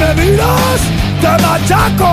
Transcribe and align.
Me 0.00 0.14
miras, 0.14 0.80
te 1.20 1.32
machaco. 1.44 2.12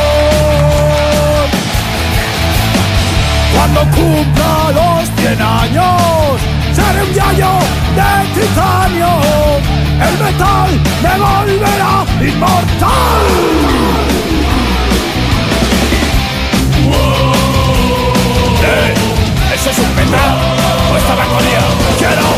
Cuando 3.54 3.80
cumpla 3.96 4.52
los 4.78 5.02
100 5.16 5.42
años, 5.42 6.40
seré 6.76 7.00
un 7.02 7.12
gallo 7.14 7.52
de 7.98 8.10
titanio. 8.34 9.12
El 10.06 10.14
metal 10.24 10.70
me 11.02 11.14
volverá 11.24 11.94
inmortal. 12.20 13.26
¿Eso 19.54 19.70
es 19.70 19.78
un 19.78 19.96
metal? 19.96 20.32
¿O 20.92 20.96
esta 20.96 21.12
melancolía? 21.14 21.62
Quiero 21.98 22.35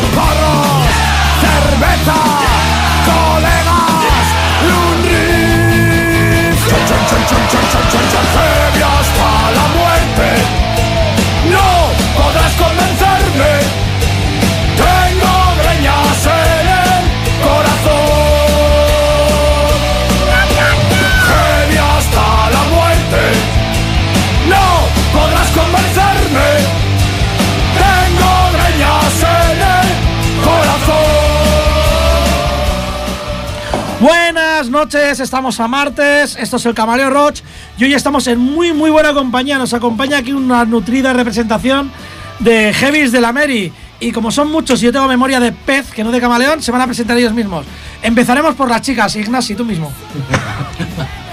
noches, 34.88 35.20
estamos 35.20 35.60
a 35.60 35.68
martes, 35.68 36.34
esto 36.40 36.56
es 36.56 36.64
el 36.64 36.72
Camaleo 36.72 37.10
Roach 37.10 37.42
y 37.76 37.84
hoy 37.84 37.92
estamos 37.92 38.26
en 38.26 38.38
muy 38.38 38.72
muy 38.72 38.88
buena 38.88 39.12
compañía, 39.12 39.58
nos 39.58 39.74
acompaña 39.74 40.16
aquí 40.16 40.32
una 40.32 40.64
nutrida 40.64 41.12
representación 41.12 41.92
de 42.38 42.72
Heavis 42.72 43.12
de 43.12 43.20
la 43.20 43.30
Mary 43.30 43.70
y 44.00 44.12
como 44.12 44.30
son 44.30 44.50
muchos 44.50 44.80
y 44.80 44.86
yo 44.86 44.92
tengo 44.92 45.06
memoria 45.06 45.40
de 45.40 45.52
pez 45.52 45.90
que 45.90 46.02
no 46.02 46.10
de 46.10 46.18
camaleón, 46.22 46.62
se 46.62 46.72
van 46.72 46.80
a 46.80 46.86
presentar 46.86 47.18
ellos 47.18 47.34
mismos. 47.34 47.66
Empezaremos 48.00 48.54
por 48.54 48.70
las 48.70 48.80
chicas, 48.80 49.14
Ignasi, 49.14 49.54
tú 49.54 49.66
mismo. 49.66 49.92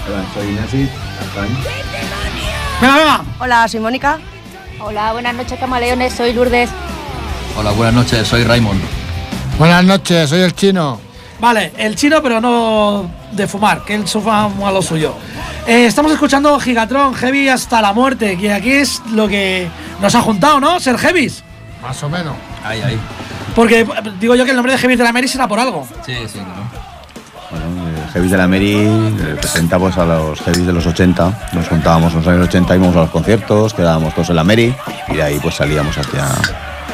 Hola, 0.06 0.24
soy 0.34 0.48
Ignasi. 0.48 0.88
Venga, 2.82 2.96
venga. 2.98 3.24
Hola, 3.38 3.68
soy 3.68 3.80
Mónica. 3.80 4.18
Hola, 4.80 5.14
buenas 5.14 5.34
noches 5.34 5.58
camaleones, 5.58 6.12
soy 6.12 6.34
Lourdes. 6.34 6.68
Hola, 7.56 7.70
buenas 7.70 7.94
noches, 7.94 8.28
soy 8.28 8.44
Raymond. 8.44 8.82
Buenas 9.58 9.82
noches, 9.82 10.28
soy 10.28 10.40
el 10.40 10.54
chino. 10.54 11.05
Vale, 11.40 11.72
el 11.76 11.96
chino 11.96 12.22
pero 12.22 12.40
no 12.40 13.10
de 13.32 13.46
fumar, 13.46 13.84
que 13.84 13.94
él 13.94 14.08
sufra 14.08 14.44
a 14.44 14.72
lo 14.72 14.80
suyo. 14.80 15.14
Eh, 15.66 15.86
estamos 15.86 16.12
escuchando 16.12 16.58
Gigatron, 16.58 17.14
Heavy 17.14 17.48
hasta 17.48 17.82
la 17.82 17.92
muerte, 17.92 18.38
que 18.38 18.52
aquí 18.52 18.72
es 18.72 19.02
lo 19.12 19.28
que 19.28 19.68
nos 20.00 20.14
ha 20.14 20.22
juntado, 20.22 20.60
¿no? 20.60 20.80
Ser 20.80 20.96
Heavis. 20.96 21.42
Más 21.82 22.02
o 22.02 22.08
menos. 22.08 22.34
Ahí, 22.64 22.80
ahí. 22.80 22.98
Porque 23.54 23.80
eh, 23.80 23.86
digo 24.18 24.34
yo 24.34 24.44
que 24.44 24.50
el 24.50 24.56
nombre 24.56 24.72
de 24.72 24.78
Heavis 24.78 24.98
de 24.98 25.04
la 25.04 25.12
Mary 25.12 25.28
será 25.28 25.46
por 25.46 25.58
algo. 25.58 25.86
Sí, 26.04 26.14
sí, 26.26 26.38
claro. 26.38 26.86
Bueno, 27.50 27.88
el 27.88 28.10
Heavy 28.12 28.28
de 28.28 28.36
la 28.36 28.48
Mary 28.48 28.88
representa 29.18 29.78
pues, 29.78 29.96
a 29.98 30.04
los 30.04 30.40
Heavy 30.40 30.62
de 30.62 30.72
los 30.72 30.86
80. 30.86 31.50
Nos 31.52 31.68
juntábamos 31.68 32.12
en 32.12 32.18
los 32.18 32.28
años 32.28 32.48
80, 32.48 32.74
íbamos 32.74 32.96
a 32.96 33.00
los 33.00 33.10
conciertos, 33.10 33.74
quedábamos 33.74 34.14
todos 34.14 34.30
en 34.30 34.36
la 34.36 34.44
Mary 34.44 34.74
y 35.08 35.14
de 35.14 35.22
ahí 35.22 35.38
pues 35.40 35.54
salíamos 35.54 35.96
hacia. 35.96 36.26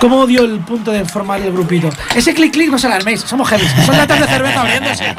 ¿Cómo 0.02 0.26
dio 0.26 0.42
el 0.42 0.58
punto 0.58 0.90
de 0.90 1.04
formar 1.04 1.40
el 1.42 1.52
grupito? 1.52 1.88
Ese 2.12 2.34
clic 2.34 2.52
clic 2.52 2.68
no 2.72 2.76
se 2.76 2.88
alarméis, 2.88 3.20
somos 3.20 3.48
heavy. 3.48 3.64
Son 3.86 3.96
latas 3.96 4.18
de 4.18 4.26
cerveza 4.26 4.60
abriéndose. 4.62 5.14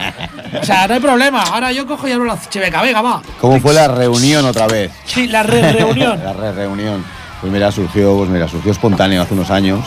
O 0.62 0.66
sea, 0.66 0.86
no 0.90 0.96
hay 0.96 1.00
problema. 1.00 1.42
Ahora 1.42 1.72
yo 1.72 1.88
cojo 1.88 2.06
y 2.06 2.12
abro 2.12 2.26
la 2.26 2.38
chiveca. 2.50 2.82
Venga, 2.82 3.02
va. 3.02 3.22
¿Cómo 3.40 3.62
fue 3.62 3.74
la 3.74 3.88
reunión 3.88 4.44
otra 4.46 4.68
vez? 4.68 4.92
Sí, 5.06 5.28
la 5.28 5.42
re- 5.42 5.72
reunión. 5.72 6.20
La 6.26 6.34
re- 6.34 6.52
reunión. 6.52 7.02
Pues 7.40 7.54
mira, 7.54 7.72
surgió, 7.72 8.18
pues 8.18 8.30
mira, 8.30 8.46
surgió 8.50 8.74
espontáneo 8.74 9.22
hace 9.22 9.34
unos 9.34 9.50
años 9.52 9.86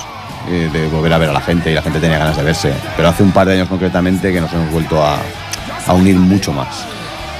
eh, 0.48 0.70
de 0.72 0.88
volver 0.88 1.12
a 1.12 1.18
ver 1.18 1.28
a 1.28 1.32
la 1.34 1.42
gente 1.42 1.70
y 1.70 1.74
la 1.74 1.82
gente 1.82 2.00
tenía 2.00 2.16
ganas 2.16 2.38
de 2.38 2.42
verse. 2.42 2.72
Pero 2.96 3.08
hace 3.10 3.22
un 3.22 3.32
par 3.32 3.46
de 3.46 3.52
años 3.52 3.68
concretamente 3.68 4.32
que 4.32 4.40
nos 4.40 4.50
hemos 4.54 4.70
vuelto 4.72 5.04
a, 5.04 5.18
a 5.86 5.92
unir 5.92 6.16
mucho 6.16 6.54
más. 6.54 6.68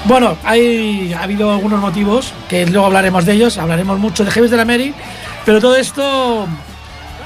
Bueno, 0.05 0.37
hay, 0.45 1.15
ha 1.19 1.23
habido 1.23 1.51
algunos 1.51 1.81
motivos 1.81 2.35
que 2.51 2.67
luego 2.67 2.85
hablaremos 2.85 3.25
de 3.25 3.33
ellos. 3.33 3.57
Hablaremos 3.57 3.99
mucho 3.99 4.27
de 4.27 4.31
Heavis 4.31 4.51
de 4.51 4.59
la 4.59 4.67
Mary. 4.67 4.93
Pero 5.47 5.59
todo 5.59 5.75
esto. 5.77 6.47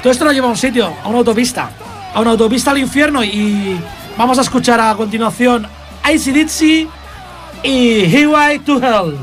Todo 0.02 0.12
esto 0.12 0.24
nos 0.24 0.34
lleva 0.34 0.46
a 0.46 0.50
un 0.50 0.56
sitio, 0.56 0.92
a 1.02 1.08
una 1.08 1.18
autopista. 1.18 1.70
A 2.14 2.20
una 2.20 2.30
autopista 2.30 2.70
al 2.70 2.78
infierno. 2.78 3.22
Y 3.22 3.78
vamos 4.16 4.38
a 4.38 4.42
escuchar 4.42 4.80
a 4.80 4.94
continuación 4.94 5.66
Icy 6.12 6.32
Ditsy 6.32 6.88
y 7.62 8.04
Highway 8.04 8.60
to 8.60 8.78
Hell. 8.78 9.16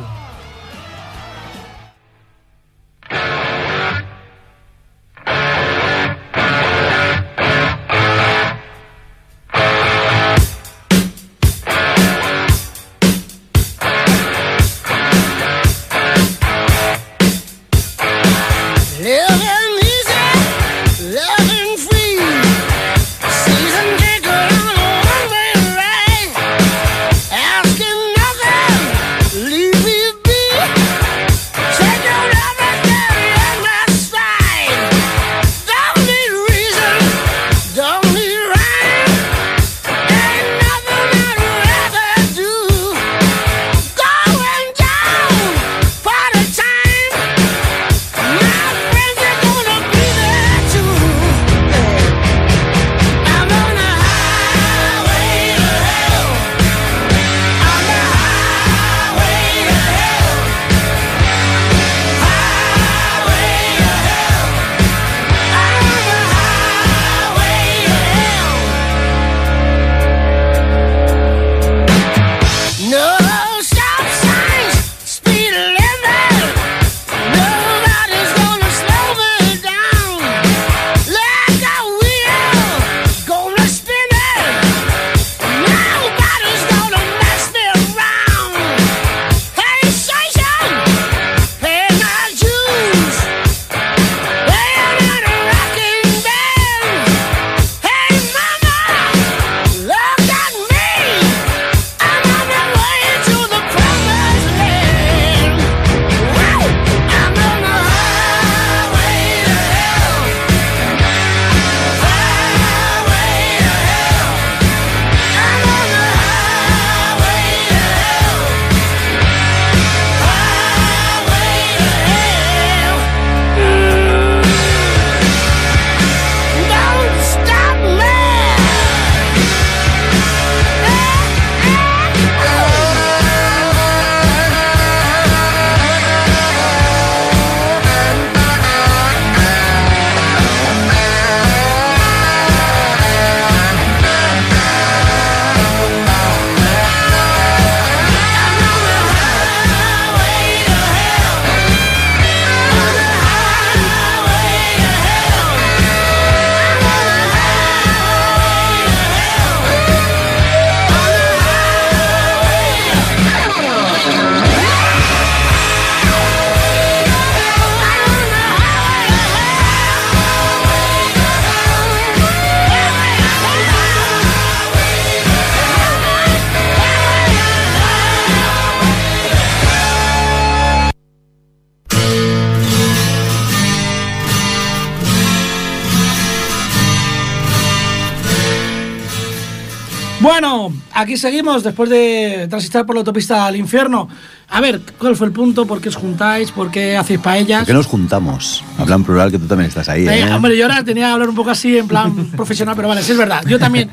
Aquí 190.97 191.15
seguimos 191.15 191.63
después 191.63 191.89
de 191.89 192.47
transitar 192.49 192.85
por 192.85 192.95
la 192.95 192.99
autopista 192.99 193.45
al 193.45 193.55
infierno. 193.55 194.09
A 194.49 194.61
ver, 194.61 194.81
¿cuál 194.97 195.15
fue 195.15 195.27
el 195.27 195.33
punto? 195.33 195.65
¿Por 195.67 195.79
qué 195.79 195.89
os 195.89 195.95
juntáis? 195.95 196.51
¿Por 196.51 196.71
qué 196.71 196.97
hacéis 196.97 197.19
paellas? 197.19 197.59
¿Por 197.59 197.67
qué 197.67 197.73
nos 197.73 197.85
juntamos? 197.85 198.63
Habla 198.77 198.95
en 198.95 199.03
plural 199.03 199.31
que 199.31 199.37
tú 199.37 199.45
también 199.45 199.69
estás 199.69 199.87
ahí. 199.89 200.07
Eh, 200.07 200.21
¿eh? 200.21 200.33
hombre, 200.33 200.57
yo 200.57 200.65
ahora 200.65 200.83
tenía 200.83 201.07
que 201.07 201.13
hablar 201.13 201.29
un 201.29 201.35
poco 201.35 201.51
así, 201.51 201.77
en 201.77 201.87
plan 201.87 202.13
profesional, 202.35 202.75
pero 202.75 202.87
vale, 202.87 203.03
sí 203.03 203.11
es 203.11 203.17
verdad. 203.17 203.43
Yo 203.47 203.59
también 203.59 203.91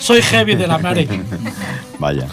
soy 0.00 0.22
heavy 0.22 0.54
de 0.54 0.66
la 0.66 0.78
Mare. 0.78 1.06
Vaya. 1.98 2.26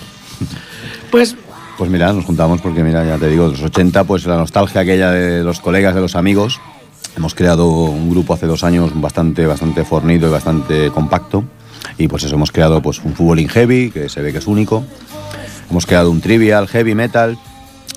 Pues, 1.11 1.35
Pues 1.77 1.89
mira, 1.91 2.13
nos 2.13 2.25
juntamos 2.25 2.61
porque, 2.61 2.81
mira, 2.81 3.03
ya 3.05 3.17
te 3.17 3.27
digo, 3.27 3.47
los 3.47 3.61
80, 3.61 4.05
pues 4.05 4.25
la 4.25 4.37
nostalgia 4.37 4.81
aquella 4.81 5.11
de 5.11 5.43
los 5.43 5.59
colegas, 5.59 5.95
de 5.95 6.01
los 6.01 6.15
amigos. 6.15 6.61
Hemos 7.17 7.35
creado 7.35 7.67
un 7.67 8.09
grupo 8.09 8.33
hace 8.33 8.47
dos 8.47 8.63
años 8.63 8.91
bastante, 8.95 9.45
bastante 9.45 9.83
fornido 9.83 10.29
y 10.29 10.31
bastante 10.31 10.89
compacto. 10.91 11.43
Y 11.97 12.07
pues 12.07 12.23
eso, 12.23 12.35
hemos 12.35 12.51
creado 12.51 12.81
pues 12.81 12.99
un 13.03 13.13
fútbol 13.13 13.39
heavy, 13.49 13.91
que 13.91 14.09
se 14.09 14.21
ve 14.21 14.31
que 14.31 14.39
es 14.39 14.47
único. 14.47 14.83
Hemos 15.69 15.85
creado 15.85 16.09
un 16.11 16.21
trivial 16.21 16.67
heavy 16.67 16.95
metal, 16.95 17.37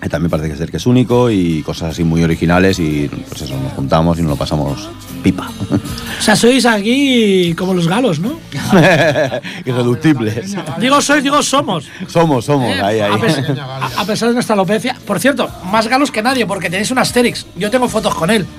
que 0.01 0.09
también 0.09 0.31
parece 0.31 0.51
que 0.51 0.57
ser 0.57 0.71
que 0.71 0.77
es 0.77 0.87
único, 0.87 1.31
y 1.31 1.63
cosas 1.63 1.91
así 1.93 2.05
muy 2.05 2.23
originales. 2.23 2.79
Y 2.79 3.09
pues 3.29 3.43
eso, 3.43 3.57
nos 3.59 3.73
juntamos 3.73 4.19
y 4.19 4.23
nos 4.23 4.31
lo 4.31 4.37
pasamos 4.37 4.89
pipa. 5.23 5.51
o 5.71 6.23
sea, 6.23 6.37
sois 6.37 6.65
aquí 6.67 7.55
como 7.57 7.75
los 7.75 7.89
galos, 7.89 8.21
¿no? 8.21 8.39
Irreductibles. 9.65 10.55
Digo 10.79 11.01
sois, 11.01 11.23
digo 11.25 11.43
somos. 11.43 11.87
Somos, 12.07 12.45
somos, 12.45 12.69
Eh, 12.77 12.81
ahí, 12.83 13.01
ahí. 13.01 13.13
A, 13.13 13.19
pesar, 13.19 13.59
a- 13.59 14.01
a 14.03 14.05
pesar 14.05 14.29
de 14.29 14.35
nuestra 14.35 14.55
alopecia. 14.55 14.95
Por 15.07 15.19
cierto, 15.19 15.49
más 15.71 15.89
galos 15.89 16.11
que 16.11 16.23
nadie, 16.23 16.47
porque 16.47 16.69
tenéis 16.71 16.91
un 16.91 16.99
Asterix. 16.99 17.47
Yo 17.57 17.71
tengo 17.71 17.89
fotos 17.89 18.15
con 18.15 18.31
él. 18.31 18.47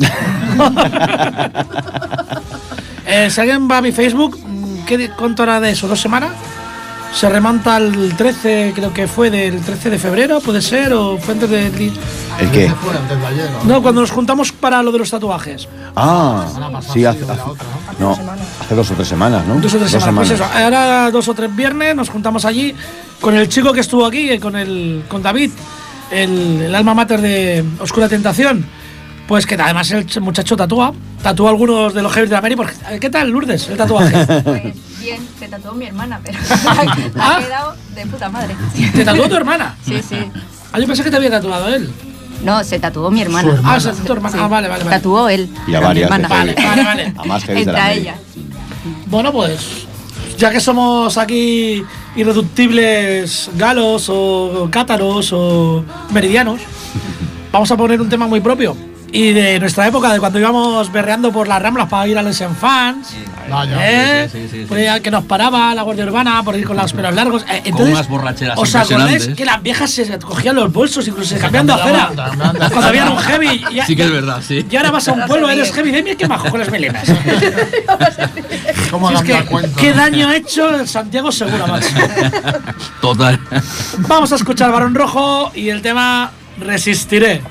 Eh, 3.10 3.30
si 3.30 3.40
alguien 3.40 3.70
va 3.72 3.78
a 3.78 3.82
mi 3.82 3.94
Facebook, 3.94 4.38
¿qué, 4.88 5.10
¿cuánto 5.12 5.44
era 5.44 5.60
de 5.60 5.70
eso? 5.72 5.88
¿Dos 5.88 6.02
semanas? 6.02 6.32
Se 7.14 7.30
remonta 7.30 7.76
al 7.78 8.16
13, 8.18 8.74
creo 8.76 8.94
que 8.94 9.08
fue 9.08 9.30
del 9.30 9.62
13 9.62 9.90
de 9.92 9.98
febrero, 9.98 10.42
puede 10.42 10.62
ser, 10.62 10.94
o 10.94 11.18
fue 11.18 11.36
antes 11.36 11.50
del. 11.50 11.94
¿El 12.40 12.52
qué? 12.52 12.72
¿no? 13.66 13.82
Cuando 13.82 14.02
nos 14.02 14.12
juntamos 14.12 14.52
para 14.52 14.84
lo 14.84 14.92
de 14.92 15.00
los 15.00 15.10
tatuajes. 15.10 15.68
Ah, 15.96 16.46
sí, 16.94 17.06
hace, 17.06 17.24
hace- 17.24 17.42
no, 18.00 18.12
hace 18.62 18.76
dos 18.76 18.92
o 18.92 18.94
tres 18.94 19.08
semanas, 19.08 19.46
¿no? 19.48 19.56
Dos 19.56 19.74
o 19.74 19.78
tres 19.78 19.90
semanas. 19.92 20.16
Pues 20.16 20.32
eso, 20.32 20.46
ahora 20.46 21.10
dos 21.10 21.28
o 21.30 21.34
tres 21.34 21.56
viernes 21.56 21.96
nos 21.96 22.10
juntamos 22.10 22.44
allí 22.46 22.76
con 23.22 23.36
el 23.36 23.48
chico 23.48 23.72
que 23.74 23.80
estuvo 23.80 24.06
aquí, 24.06 24.30
eh, 24.30 24.40
con 24.40 24.56
el 24.56 25.04
con 25.08 25.24
David, 25.24 25.52
el, 26.12 26.62
el 26.64 26.76
alma 26.76 26.94
mater 26.94 27.22
de 27.22 27.64
Oscura 27.80 28.10
Tentación. 28.10 28.66
Pues 29.28 29.46
que 29.46 29.56
además 29.56 29.92
el 29.92 30.06
ch- 30.08 30.22
muchacho 30.22 30.56
tatúa, 30.56 30.94
tatúa 31.22 31.50
algunos 31.50 31.94
de 31.94 32.02
los 32.02 32.14
heavy 32.14 32.28
de 32.28 32.34
la 32.36 32.42
Mary. 32.42 32.56
Porque, 32.56 32.74
¿Qué 33.00 33.10
tal, 33.10 33.30
Lourdes, 33.30 33.68
el 33.70 33.78
tatuaje? 33.78 34.16
Pues 34.44 34.64
bien, 35.02 35.20
se 35.38 35.48
tatuó 35.50 35.74
mi 35.74 35.86
hermana, 35.86 36.20
pero 36.24 36.38
Ah. 37.20 37.38
ha 37.38 37.44
quedado 37.44 37.76
de 37.96 38.06
puta 38.06 38.30
madre. 38.30 38.56
¿Te 38.94 39.04
tatuó 39.04 39.28
tu 39.28 39.36
hermana? 39.36 39.76
Sí, 39.86 40.02
sí. 40.08 40.16
Ah, 40.72 40.80
yo 40.80 40.88
pensé 40.88 41.04
que 41.04 41.10
te 41.12 41.18
había 41.18 41.30
tatuado 41.30 41.68
él. 41.68 41.90
No, 42.44 42.64
se 42.64 42.80
tatuó 42.80 43.10
mi 43.12 43.22
hermana. 43.22 43.60
Ah, 43.66 43.80
se 43.80 43.90
tatuó 43.90 44.06
tu 44.06 44.14
hermana. 44.14 44.36
Sí. 44.38 44.42
Ah, 44.42 44.48
vale, 44.48 44.68
vale, 44.70 44.84
vale. 44.86 44.96
Tatuó 44.96 45.28
él. 45.28 45.50
Y 45.68 45.76
a 45.76 45.80
mi 45.80 45.86
varias 45.86 46.10
heavy. 46.10 46.54
Vale, 46.56 46.84
vale. 46.84 47.14
A 47.18 47.24
más 47.26 47.46
de 47.48 47.66
la 47.66 47.94
ella. 47.94 48.16
Bueno, 49.08 49.32
pues 49.34 49.60
ya 50.38 50.52
que 50.52 50.60
somos 50.62 51.18
aquí 51.18 51.84
irreductibles 52.16 53.50
galos 53.58 54.06
o 54.10 54.70
cátaros 54.72 55.32
o 55.34 55.84
meridianos, 56.12 56.62
vamos 57.52 57.70
a 57.72 57.76
poner 57.78 58.00
un 58.00 58.08
tema 58.10 58.28
muy 58.28 58.40
propio. 58.40 58.78
Y 59.12 59.32
de 59.32 59.60
nuestra 59.60 59.88
época, 59.88 60.12
de 60.12 60.20
cuando 60.20 60.38
íbamos 60.38 60.92
berreando 60.92 61.32
por 61.32 61.48
las 61.48 61.62
ramblas 61.62 61.88
para 61.88 62.08
ir 62.08 62.18
a 62.18 62.22
los 62.22 62.38
Fans. 62.60 63.14
Vaya. 63.50 63.78
¿eh? 63.80 64.30
sí, 64.30 64.48
sí, 64.52 64.66
sí, 64.68 64.68
sí. 64.68 64.86
Ahí 64.86 65.00
que 65.00 65.10
nos 65.10 65.24
paraba 65.24 65.74
la 65.74 65.84
Guardia 65.84 66.04
Urbana 66.06 66.44
por 66.44 66.58
ir 66.58 66.66
con 66.68 66.76
los 66.76 66.92
pelos 66.92 67.14
largos. 67.16 67.44
Eh, 67.44 67.46
Con 67.60 67.68
entonces, 67.68 67.94
unas 67.94 68.10
borracheras 68.10 68.60
¿Os 68.60 68.76
acordáis 68.76 69.28
que 69.30 69.46
las 69.46 69.64
viejas 69.64 69.90
se 69.92 70.20
cogían 70.20 70.56
los 70.58 70.72
bolsos, 70.74 71.08
incluso 71.08 71.36
se 71.36 71.40
cambiaban 71.40 71.68
de 71.68 71.74
acera? 71.74 72.10
de 72.10 72.70
Cuando 72.70 72.88
había 72.88 73.10
un 73.10 73.18
heavy. 73.18 73.66
y- 73.72 73.82
Sí 73.88 73.96
que 73.96 74.04
es 74.04 74.12
verdad, 74.12 74.42
sí. 74.46 74.66
Y 74.70 74.76
ahora 74.76 74.92
vas 74.92 75.08
a 75.08 75.14
un 75.14 75.26
pueblo, 75.26 75.50
eres 75.50 75.72
heavy. 75.72 75.92
Dime 75.92 76.18
qué 76.18 76.28
majo 76.28 76.50
con 76.50 76.60
las 76.60 76.70
melenas. 76.70 77.04
¿Cómo 78.92 79.10
es 79.12 79.22
que? 79.22 79.44
¿Qué 79.78 79.94
daño 79.94 80.28
ha 80.28 80.36
hecho 80.36 80.70
el 80.76 80.88
Santiago 80.88 81.32
Segura, 81.32 81.66
macho? 81.66 81.88
Total. 83.02 83.40
Vamos 84.00 84.32
a 84.34 84.36
escuchar 84.36 84.72
Barón 84.72 84.94
Rojo 84.96 85.52
y 85.56 85.70
el 85.70 85.82
tema 85.82 86.32
Resistiré. 86.60 87.42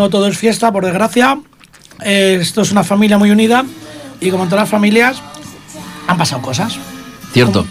No 0.00 0.08
todo 0.10 0.26
es 0.26 0.36
fiesta, 0.38 0.72
por 0.72 0.84
desgracia. 0.84 1.38
Eh, 2.02 2.38
esto 2.40 2.62
es 2.62 2.72
una 2.72 2.82
familia 2.82 3.18
muy 3.18 3.30
unida 3.30 3.64
y 4.20 4.30
como 4.30 4.44
en 4.44 4.48
todas 4.48 4.62
las 4.62 4.70
familias 4.70 5.22
han 6.06 6.16
pasado 6.16 6.40
cosas. 6.42 6.76
Cierto. 7.32 7.66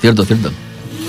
Cierto, 0.00 0.24
cierto. 0.24 0.52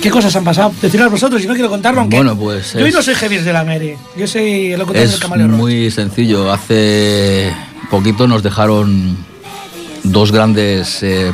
¿Qué 0.02 0.10
cosas 0.10 0.36
han 0.36 0.44
pasado? 0.44 0.72
Decidlo 0.82 1.10
vosotros, 1.10 1.42
si 1.42 1.48
no 1.48 1.54
quiero 1.54 1.70
contarlo, 1.70 2.02
aunque 2.02 2.16
Bueno, 2.18 2.38
pues 2.38 2.74
yo 2.74 2.86
es- 2.86 2.94
no 2.94 3.02
soy 3.02 3.16
Javier 3.16 3.44
de 3.44 3.52
la 3.54 3.64
Mary, 3.64 3.96
yo 4.16 4.28
soy 4.28 4.72
el 4.74 4.80
locutor 4.80 5.02
del 5.02 5.10
Es 5.10 5.20
Camaleo 5.20 5.48
Rock. 5.48 5.58
muy 5.58 5.92
sencillo. 5.92 6.52
Hace 6.52 7.52
poquito 7.90 8.28
nos 8.28 8.44
dejaron 8.44 9.18
dos 10.04 10.32
grandes, 10.32 11.02
eh, 11.04 11.32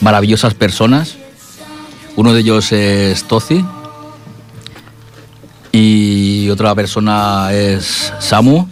maravillosas 0.00 0.54
personas. 0.54 1.16
Uno 2.16 2.32
de 2.34 2.40
ellos 2.40 2.70
es 2.72 3.24
Tozi 3.24 3.64
y 5.72 6.48
otra 6.50 6.74
persona 6.74 7.48
es 7.52 8.12
Samu. 8.18 8.66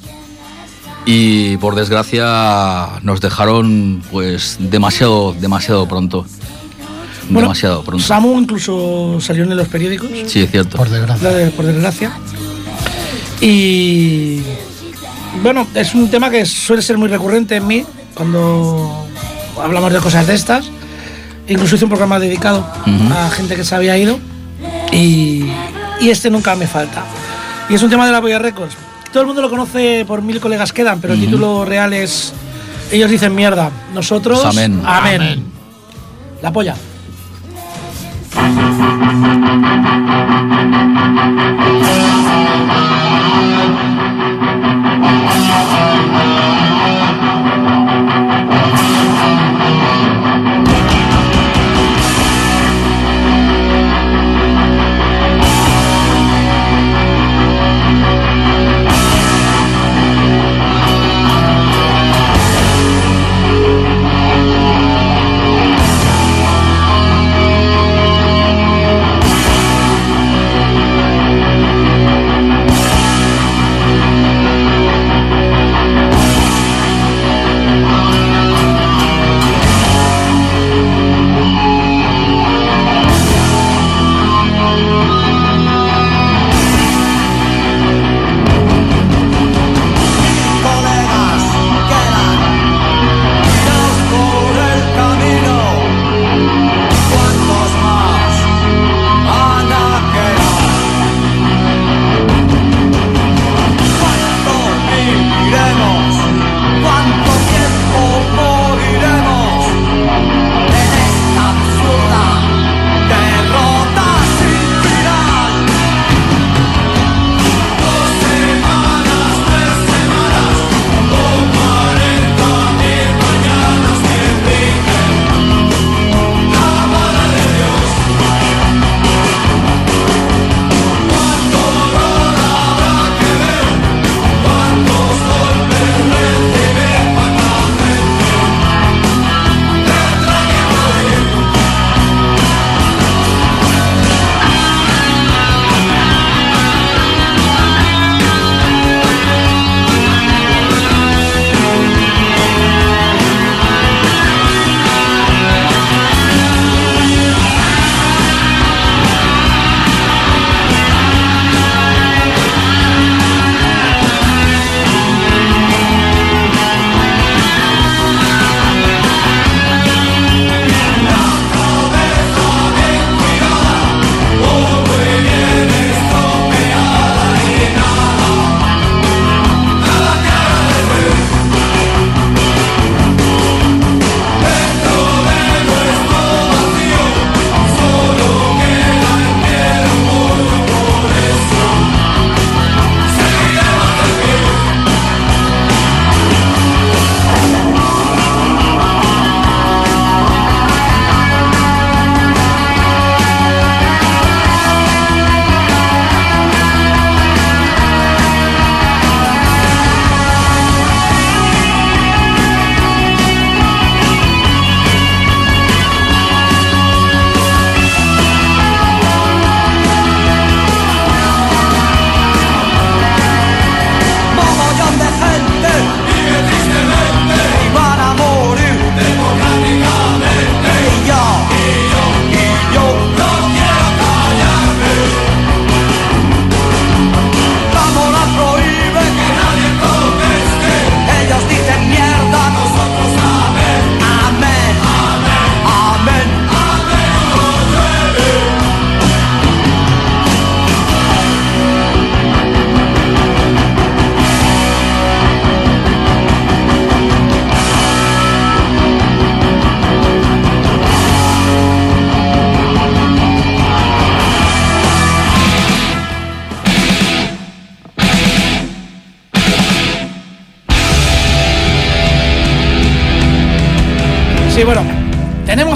Y 1.06 1.56
por 1.56 1.74
desgracia 1.74 3.00
nos 3.02 3.20
dejaron 3.20 4.02
pues 4.12 4.56
demasiado, 4.60 5.32
demasiado 5.32 5.88
pronto. 5.88 6.26
Bueno, 7.30 7.48
demasiado 7.48 7.82
pronto. 7.82 8.04
Samu 8.04 8.38
incluso 8.40 9.18
salió 9.20 9.44
en 9.44 9.56
los 9.56 9.68
periódicos. 9.68 10.08
Sí, 10.26 10.40
es 10.42 10.50
cierto. 10.50 10.76
Por 10.76 10.88
desgracia. 10.90 11.30
De- 11.30 11.50
por 11.50 11.64
desgracia. 11.64 12.12
Y 13.40 14.42
bueno, 15.42 15.66
es 15.74 15.94
un 15.94 16.10
tema 16.10 16.28
que 16.30 16.44
suele 16.44 16.82
ser 16.82 16.98
muy 16.98 17.08
recurrente 17.08 17.56
en 17.56 17.66
mí 17.66 17.84
cuando 18.14 19.06
hablamos 19.62 19.92
de 19.92 20.00
cosas 20.00 20.26
de 20.26 20.34
estas. 20.34 20.70
Incluso 21.48 21.76
hice 21.76 21.84
un 21.84 21.90
programa 21.90 22.18
dedicado 22.20 22.66
a 23.12 23.30
gente 23.30 23.56
que 23.56 23.64
se 23.64 23.74
había 23.74 23.96
ido 23.96 24.18
y, 24.92 25.46
y 26.00 26.10
este 26.10 26.30
nunca 26.30 26.56
me 26.56 26.66
falta. 26.66 27.04
Y 27.68 27.74
es 27.74 27.82
un 27.82 27.90
tema 27.90 28.06
de 28.06 28.12
la 28.12 28.20
Boya 28.20 28.38
Records. 28.38 28.76
Todo 29.12 29.22
el 29.22 29.26
mundo 29.26 29.42
lo 29.42 29.50
conoce 29.50 30.04
por 30.06 30.22
mil 30.22 30.40
colegas 30.40 30.72
quedan, 30.72 31.00
pero 31.00 31.14
el 31.14 31.20
título 31.20 31.64
real 31.64 31.92
es 31.92 32.32
ellos 32.92 33.10
dicen 33.10 33.34
mierda, 33.34 33.70
nosotros 33.94 34.44
amén. 34.44 34.82
amén. 34.84 35.22
Amén. 35.22 35.44
La 36.42 36.52
polla. 36.52 36.74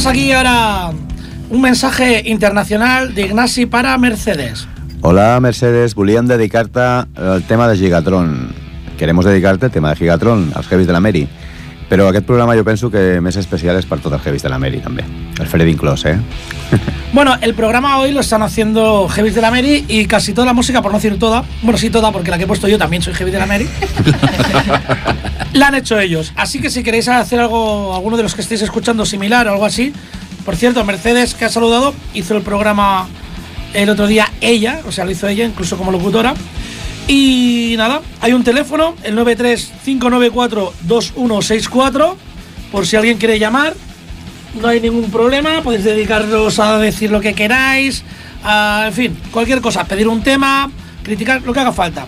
Tenemos 0.05 0.07
aquí 0.07 0.33
ahora 0.33 0.91
un 1.49 1.61
mensaje 1.63 2.23
internacional 2.27 3.15
de 3.15 3.23
Ignasi 3.23 3.65
para 3.65 3.97
Mercedes. 3.97 4.69
Hola 5.01 5.41
Mercedes, 5.41 5.95
volíem 5.95 6.27
dedicar-te 6.27 6.81
al 6.81 7.43
tema 7.49 7.69
de 7.69 7.77
Gigatron. 7.77 8.53
Queremos 8.99 9.25
dedicarte 9.25 9.67
al 9.67 9.73
tema 9.73 9.91
de 9.91 9.97
Gigatron, 9.97 10.53
als 10.55 10.71
heavies 10.71 10.87
de 10.87 10.93
la 10.93 11.01
Mary. 11.01 11.27
Però 11.89 12.09
aquest 12.09 12.27
programa 12.27 12.57
jo 12.57 12.65
penso 12.65 12.91
que 12.91 13.21
més 13.21 13.37
especial 13.37 13.77
és 13.81 13.89
per 13.89 14.01
tots 14.01 14.17
els 14.17 14.27
heavies 14.27 14.45
de 14.45 14.53
la 14.53 14.59
Mary, 14.59 14.81
també. 14.85 15.05
El 15.41 15.49
Freddy 15.49 15.73
inclòs, 15.73 16.05
eh? 16.09 16.19
Bueno, 17.15 17.37
el 17.43 17.55
programa 17.55 17.99
hoy 17.99 18.11
lo 18.11 18.19
están 18.19 18.43
haciendo 18.43 19.09
Heavy 19.09 19.31
de 19.31 19.41
la 19.41 19.53
Mary 19.53 19.85
y 19.87 20.07
casi 20.07 20.33
toda 20.33 20.47
la 20.47 20.53
música, 20.53 20.83
por 20.83 20.91
no 20.91 20.99
decir 20.99 21.17
toda, 21.17 21.45
bueno, 21.63 21.79
sí 21.79 21.89
toda, 21.89 22.11
porque 22.11 22.33
la 22.33 22.39
que 22.39 22.43
he 22.43 22.47
puesto 22.49 22.67
yo 22.67 22.77
también 22.77 23.03
soy 23.03 23.15
Heavy 23.15 23.31
de 23.31 23.39
la 23.39 23.47
Mary, 23.47 23.69
la 25.53 25.69
han 25.69 25.77
hecho 25.77 26.01
ellos. 26.01 26.33
Así 26.35 26.61
que 26.61 26.71
si 26.71 26.83
queréis 26.83 27.07
hacer 27.07 27.39
algo, 27.39 27.95
alguno 27.95 28.17
de 28.17 28.25
los 28.25 28.35
que 28.35 28.41
estéis 28.41 28.63
escuchando 28.63 29.07
similar 29.07 29.47
o 29.47 29.53
algo 29.53 29.65
así, 29.65 29.93
por 30.45 30.57
cierto, 30.57 30.85
Mercedes, 30.85 31.35
que 31.35 31.45
ha 31.45 31.51
saludado, 31.51 31.95
hizo 32.15 32.37
el 32.37 32.43
programa 32.43 33.07
el 33.75 33.91
otro 33.91 34.09
día 34.09 34.29
ella, 34.41 34.81
o 34.85 34.91
sea, 34.91 35.05
lo 35.05 35.13
hizo 35.13 35.29
ella, 35.29 35.45
incluso 35.45 35.79
como 35.79 35.93
locutora. 35.93 36.35
Y 37.07 37.75
nada, 37.77 38.03
hay 38.23 38.33
un 38.33 38.43
teléfono, 38.43 38.97
el 39.05 39.17
935942164, 39.19 42.17
por 42.73 42.89
si 42.89 42.97
alguien 42.97 43.19
quiere 43.19 43.39
llamar. 43.39 43.75
No 44.61 44.69
hay 44.69 44.81
ningún 44.81 45.11
problema, 45.11 45.63
podéis 45.63 45.85
dedicaros 45.85 46.59
a 46.59 46.79
decir 46.79 47.11
lo 47.11 47.21
que 47.21 47.35
queráis, 47.35 48.05
a, 48.45 48.85
en 48.87 48.93
fin, 48.93 49.19
cualquier 49.31 49.61
cosa, 49.61 49.85
pedir 49.85 50.07
un 50.09 50.23
tema, 50.23 50.71
criticar 51.03 51.43
lo 51.43 51.53
que 51.53 51.61
haga 51.61 51.73
falta. 51.73 52.07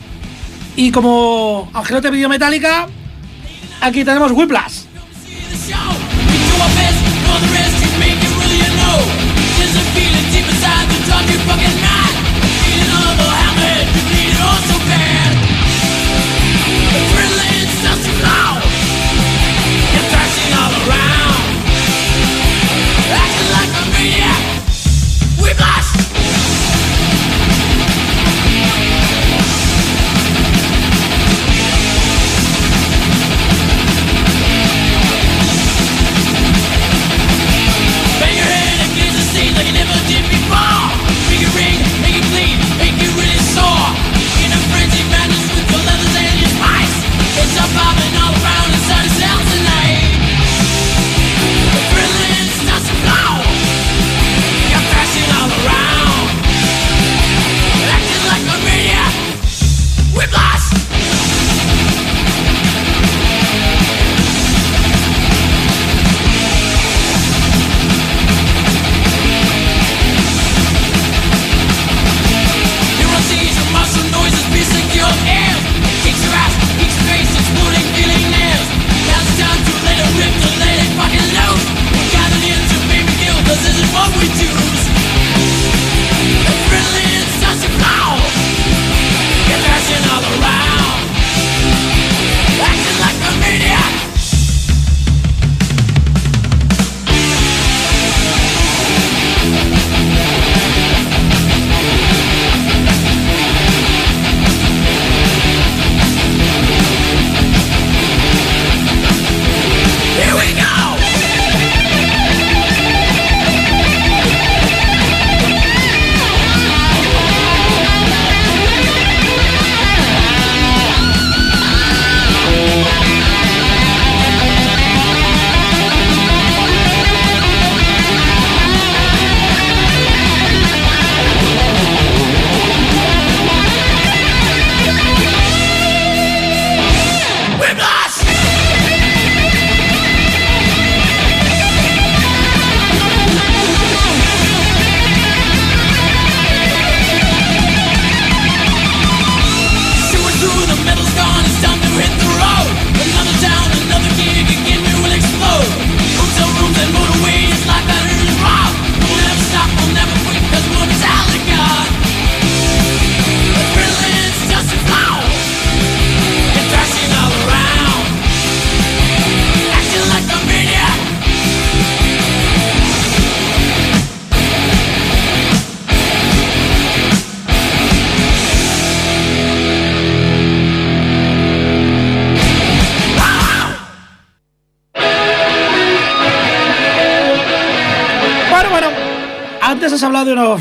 Y 0.76 0.90
como 0.90 1.70
Angelote 1.72 2.10
pidió 2.10 2.28
Metallica, 2.28 2.86
aquí 3.80 4.04
tenemos 4.04 4.32
Whiplash. 4.32 4.85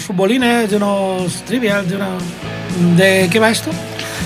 Futbolines, 0.05 0.69
de 0.69 0.77
unos 0.77 1.43
trivials, 1.45 1.89
de 1.89 1.95
una... 1.95 2.09
¿De 2.95 3.27
qué 3.31 3.39
va 3.39 3.49
esto? 3.49 3.71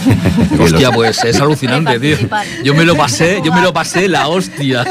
Hostia, 0.60 0.92
pues 0.92 1.24
es 1.24 1.40
alucinante, 1.40 2.00
tío. 2.00 2.18
Yo 2.64 2.74
me 2.74 2.86
lo 2.86 2.96
pasé, 2.96 3.42
yo 3.44 3.54
me 3.54 3.62
lo 3.62 3.74
pasé 3.74 4.08
la 4.08 4.28
hostia. 4.28 4.86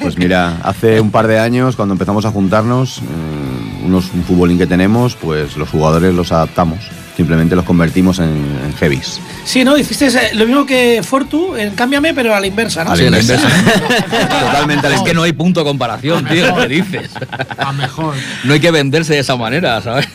Pues 0.00 0.16
mira, 0.16 0.58
hace 0.62 1.00
un 1.00 1.10
par 1.10 1.26
de 1.26 1.38
años, 1.38 1.76
cuando 1.76 1.94
empezamos 1.94 2.24
a 2.24 2.30
juntarnos, 2.30 2.98
eh, 2.98 3.84
unos, 3.84 4.10
un 4.14 4.24
futbolín 4.24 4.58
que 4.58 4.66
tenemos, 4.66 5.16
pues 5.16 5.56
los 5.56 5.68
jugadores 5.68 6.14
los 6.14 6.32
adaptamos. 6.32 6.78
Simplemente 7.18 7.56
los 7.56 7.64
convertimos 7.64 8.20
en, 8.20 8.26
en 8.64 8.72
heavies. 8.78 9.18
Sí, 9.44 9.64
¿no? 9.64 9.76
Hiciste 9.76 10.06
eh, 10.06 10.30
lo 10.34 10.46
mismo 10.46 10.64
que 10.64 11.00
Fortu, 11.02 11.56
en 11.56 11.70
Cámbiame, 11.74 12.14
pero 12.14 12.32
a 12.32 12.38
la 12.38 12.46
inversa, 12.46 12.84
¿no? 12.84 12.92
A 12.92 12.96
la 12.96 13.02
inversa. 13.02 13.34
Totalmente 14.40 14.86
a 14.86 14.94
Es 14.94 15.02
que 15.02 15.14
no 15.14 15.24
hay 15.24 15.32
punto 15.32 15.58
de 15.58 15.66
comparación, 15.66 16.24
tío. 16.26 16.54
¿Qué 16.54 16.68
dices? 16.68 17.10
A 17.58 17.72
mejor. 17.72 18.14
No 18.44 18.52
hay 18.52 18.60
que 18.60 18.70
venderse 18.70 19.14
de 19.14 19.18
esa 19.18 19.34
manera, 19.34 19.82
¿sabes? 19.82 20.06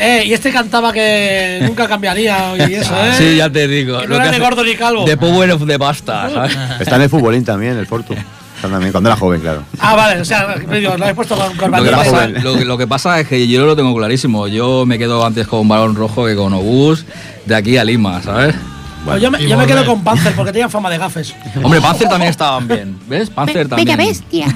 Eh, 0.00 0.24
y 0.26 0.32
este 0.32 0.50
cantaba 0.50 0.92
que 0.92 1.60
nunca 1.62 1.86
cambiaría 1.86 2.56
y 2.68 2.74
eso, 2.74 2.92
¿eh? 2.92 3.12
Sí, 3.16 3.36
ya 3.36 3.48
te 3.48 3.68
digo. 3.68 4.00
Que 4.00 4.08
no 4.08 4.16
era 4.16 4.24
que 4.24 4.30
ni 4.30 4.36
hace- 4.36 4.44
gordo 4.44 4.64
ni 4.64 4.74
calvo. 4.74 5.04
De 5.04 5.16
Power 5.16 5.52
of 5.52 5.64
the 5.64 5.78
Pasta, 5.78 6.28
¿sabes? 6.28 6.58
Está 6.80 6.96
en 6.96 7.02
el 7.02 7.08
futbolín 7.08 7.44
también, 7.44 7.76
el 7.78 7.86
Fortu. 7.86 8.16
También, 8.70 8.92
cuando 8.92 9.10
era 9.10 9.16
joven, 9.18 9.40
claro. 9.40 9.62
Ah, 9.80 9.94
vale, 9.96 10.20
o 10.20 10.24
sea, 10.24 10.54
digo, 10.56 10.96
lo 10.96 11.02
habéis 11.04 11.14
puesto 11.16 11.34
con 11.58 11.70
Lo 11.72 11.82
que, 11.84 11.90
pasa, 11.90 12.28
lo, 12.28 12.54
que- 12.56 12.64
lo 12.64 12.78
que 12.78 12.86
pasa 12.86 13.20
es 13.20 13.26
que 13.28 13.46
yo 13.48 13.66
lo 13.66 13.74
tengo 13.76 13.94
clarísimo. 13.94 14.46
Yo 14.48 14.86
me 14.86 14.98
quedo 14.98 15.26
antes 15.26 15.46
con 15.48 15.66
balón 15.68 15.94
rojo 15.96 16.26
que 16.26 16.36
con 16.36 16.52
obús 16.54 17.04
de 17.44 17.54
aquí 17.56 17.76
a 17.76 17.84
Lima, 17.84 18.22
¿sabes? 18.22 18.54
Bueno, 19.04 19.18
yo 19.20 19.30
me, 19.32 19.48
yo 19.48 19.58
me 19.58 19.66
quedo 19.66 19.84
con 19.84 20.04
Panzer 20.04 20.32
porque 20.36 20.52
tenían 20.52 20.70
fama 20.70 20.88
de 20.88 20.96
gafes. 20.98 21.34
Hombre, 21.60 21.80
Panzer 21.80 22.08
también 22.08 22.30
estaban 22.30 22.68
bien. 22.68 22.96
¿Ves? 23.08 23.30
Panzer 23.30 23.68
también. 23.68 23.96
Bella 23.96 23.96
bestia. 24.08 24.46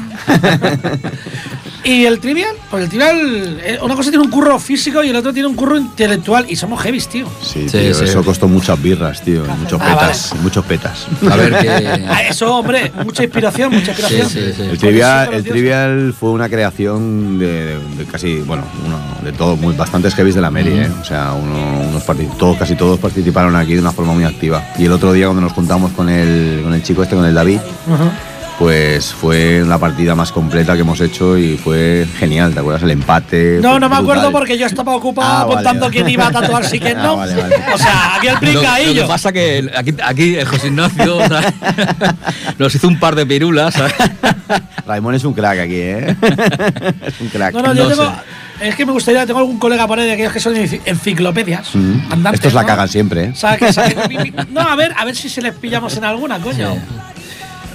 Y 1.88 2.05
el 2.05 2.18
Trivial, 2.18 2.51
pues 2.68 2.83
el 2.83 2.88
Trivial, 2.88 3.61
eh, 3.62 3.79
una 3.81 3.94
cosa 3.94 4.11
tiene 4.11 4.25
un 4.25 4.31
curro 4.31 4.59
físico 4.59 5.05
y 5.05 5.09
el 5.11 5.14
otro 5.16 5.33
tiene 5.33 5.46
un 5.49 5.55
curro 5.55 5.77
intelectual. 5.77 6.44
Y 6.49 6.57
somos 6.57 6.83
heavies, 6.83 7.07
tío. 7.09 7.29
Sí, 7.40 7.68
Sí, 7.68 7.79
tío, 7.79 7.94
sí. 7.94 8.05
eso 8.07 8.25
costó 8.25 8.49
muchas 8.49 8.83
birras, 8.83 9.22
tío. 9.22 9.44
y 9.46 9.49
Muchos 9.61 9.81
Ah, 9.81 9.94
petas. 9.96 10.33
y 10.35 10.38
Muchos 10.42 10.64
petas. 10.64 11.07
A 11.31 11.37
ver 11.37 11.57
qué. 11.61 12.05
Ah, 12.09 12.22
eso, 12.29 12.57
hombre, 12.57 12.90
mucha 13.05 13.22
inspiración, 13.22 13.72
mucha 13.72 13.92
inspiración. 13.92 14.29
Sí, 14.29 14.40
sí, 14.46 14.53
sí. 14.57 14.62
El 14.62 14.79
trivial, 14.79 15.33
el 15.33 15.44
trivial 15.44 16.12
fue 16.18 16.31
una 16.31 16.49
creación 16.49 17.38
de, 17.38 17.79
casi, 18.11 18.38
bueno, 18.40 18.64
uno, 18.85 18.99
de 19.22 19.31
todos, 19.33 19.57
muy, 19.57 19.72
bastantes 19.77 20.12
heavies 20.16 20.35
de 20.35 20.40
la 20.40 20.51
Mary, 20.51 20.72
¿eh? 20.81 20.90
O 21.01 21.05
sea, 21.05 21.35
uno- 21.35 21.83
unos 21.88 22.03
todos, 22.37 22.57
casi 22.57 22.75
todos 22.75 22.99
participaron 22.99 23.55
aquí 23.55 23.75
de 23.75 23.81
una 23.81 23.92
forma 23.92 24.12
muy 24.12 24.25
activa. 24.25 24.61
Y 24.77 24.87
el 24.87 24.92
otro 24.92 25.12
día 25.12 25.27
cuando 25.27 25.42
nos 25.42 25.53
juntamos 25.53 25.92
con 25.92 26.09
el, 26.09 26.62
con 26.64 26.75
el 26.75 26.83
chico 26.83 27.05
este, 27.05 27.14
con 27.14 27.25
el 27.25 27.35
David. 27.35 27.61
Pues 28.59 29.12
fue 29.12 29.62
la 29.66 29.77
partida 29.79 30.14
más 30.14 30.33
completa 30.33 30.75
que 30.75 30.81
hemos 30.81 31.01
hecho 31.01 31.37
y 31.37 31.57
fue 31.59 32.07
genial, 32.19 32.55
¿te 32.55 32.61
acuerdas? 32.61 32.83
El 32.85 32.90
empate. 32.92 33.59
No, 33.61 33.79
no 33.79 33.88
me 33.88 33.97
acuerdo 33.97 34.33
porque 34.33 34.57
yo 34.57 34.66
estaba 34.66 34.95
ocupado 34.97 35.53
Ah, 35.53 35.62
vale. 35.62 35.90
quién 35.90 36.09
iba 36.09 36.27
a 36.29 36.31
tatuarse 36.31 36.77
y 36.77 36.81
quién 36.81 36.99
Ah, 36.99 37.03
no. 37.03 37.16
vale, 37.19 37.35
vale. 37.35 37.57
O 37.75 37.79
sea, 37.79 38.14
aquí 38.16 38.29
el 38.29 38.35
Lo, 38.35 38.40
lo 38.40 38.40
que 38.40 38.47
pringaillo. 38.59 39.07
pasa 39.07 39.31
que 39.33 39.71
aquí, 39.77 39.95
aquí 40.03 40.37
el 40.37 40.47
José 40.47 40.69
Ignacio 40.69 41.19
nos 42.59 42.75
hizo 42.75 42.88
un 42.88 42.99
par 42.99 43.14
de 43.14 43.27
pirulas. 43.27 43.75
¿sabes? 43.75 43.95
Raimón 44.87 45.14
es 45.14 45.25
un 45.25 45.35
crack 45.35 45.59
aquí, 45.61 45.75
¿eh? 45.77 46.16
es 47.07 47.21
un 47.21 47.29
crack. 47.29 47.55
No, 47.55 47.62
no, 47.62 47.75
yo 47.75 47.85
No 47.85 47.90
tengo. 47.90 48.12
Es 48.59 48.75
que 48.75 48.87
me 48.87 48.92
gustaría, 48.92 49.27
tengo 49.27 49.40
algún 49.40 49.59
colega 49.59 49.87
por 49.87 49.99
ahí 49.99 50.07
de 50.07 50.12
aquellos 50.14 50.33
que 50.33 50.40
son 50.40 50.55
enci- 50.55 50.81
enciclopedias. 50.87 51.75
Mm. 51.75 52.11
Andantes, 52.11 52.40
Estos 52.40 52.55
la 52.55 52.62
¿no? 52.62 52.66
cagan 52.69 52.88
siempre, 52.88 53.25
¿eh? 53.25 53.33
¿Sabes 53.35 53.59
qué? 53.59 53.71
¿Sabes? 53.71 53.95
No, 54.51 54.62
a 54.62 54.75
ver, 54.77 54.95
a 54.97 55.05
ver 55.05 55.14
si 55.14 55.29
se 55.29 55.42
les 55.42 55.53
pillamos 55.55 55.95
en 55.99 56.05
alguna, 56.05 56.38
coño. 56.38 56.73
Sí. 56.73 56.81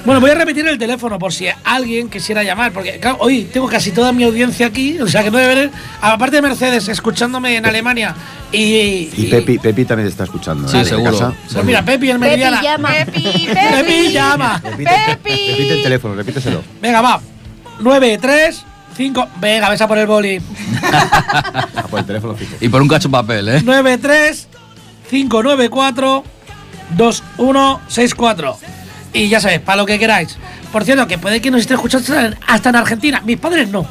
Bueno, 0.03 0.19
voy 0.19 0.31
a 0.31 0.35
repetir 0.35 0.67
el 0.67 0.79
teléfono 0.79 1.19
por 1.19 1.31
si 1.31 1.47
alguien 1.63 2.09
quisiera 2.09 2.43
llamar, 2.43 2.71
porque 2.71 2.99
claro, 2.99 3.17
hoy 3.19 3.43
tengo 3.43 3.67
casi 3.67 3.91
toda 3.91 4.11
mi 4.11 4.23
audiencia 4.23 4.65
aquí, 4.65 4.99
o 4.99 5.07
sea 5.07 5.23
que 5.23 5.29
no 5.29 5.37
debe 5.37 5.51
haber, 5.51 5.71
aparte 6.01 6.37
de 6.37 6.41
Mercedes 6.41 6.87
escuchándome 6.87 7.55
en 7.55 7.65
Alemania 7.67 8.15
y, 8.51 9.09
Y 9.15 9.27
Pepi, 9.29 9.59
Pepi 9.59 9.85
también 9.85 10.09
está 10.09 10.23
escuchando. 10.23 10.67
Sí, 10.67 10.77
¿eh? 10.77 10.85
Seguro. 10.85 11.11
casa. 11.11 11.33
Pues 11.53 11.65
mira, 11.65 11.85
Pepi 11.85 12.09
en 12.09 12.19
Pepi 12.19 12.29
Meridiana. 12.29 12.61
llama. 12.63 12.89
Pepi, 13.05 13.47
Pepi 13.53 14.11
llama. 14.11 14.61
Repite, 14.63 15.07
repite 15.07 15.73
el 15.73 15.83
teléfono, 15.83 16.15
repíteselo. 16.15 16.63
Venga, 16.81 17.01
va. 17.01 17.21
9, 17.79 18.17
3, 18.19 18.63
5. 18.97 19.27
Venga, 19.39 19.69
ves 19.69 19.81
a 19.81 19.87
por 19.87 19.97
el 19.97 20.07
boli. 20.07 20.41
Ah, 20.93 21.87
por 21.89 21.99
el 21.99 22.05
teléfono 22.05 22.35
fijo. 22.35 22.55
Y 22.59 22.69
por 22.69 22.81
un 22.81 22.87
cacho 22.87 23.07
de 23.07 23.11
papel, 23.13 23.47
¿eh? 23.49 23.61
9, 23.63 23.97
3, 23.97 24.47
5, 25.09 25.43
9, 25.43 25.69
4, 25.69 26.23
2, 26.97 27.23
1, 27.37 27.81
6, 27.87 28.15
4. 28.15 28.57
Y 29.13 29.27
ya 29.27 29.39
sabéis, 29.39 29.61
para 29.61 29.77
lo 29.77 29.85
que 29.85 29.99
queráis. 29.99 30.37
Por 30.71 30.83
cierto, 30.85 31.05
que 31.07 31.17
puede 31.17 31.41
que 31.41 31.51
nos 31.51 31.61
esté 31.61 31.73
escuchando 31.73 32.07
hasta 32.47 32.69
en- 32.69 32.75
Argentina. 32.75 33.21
Mis 33.25 33.37
padres 33.37 33.67
no. 33.69 33.85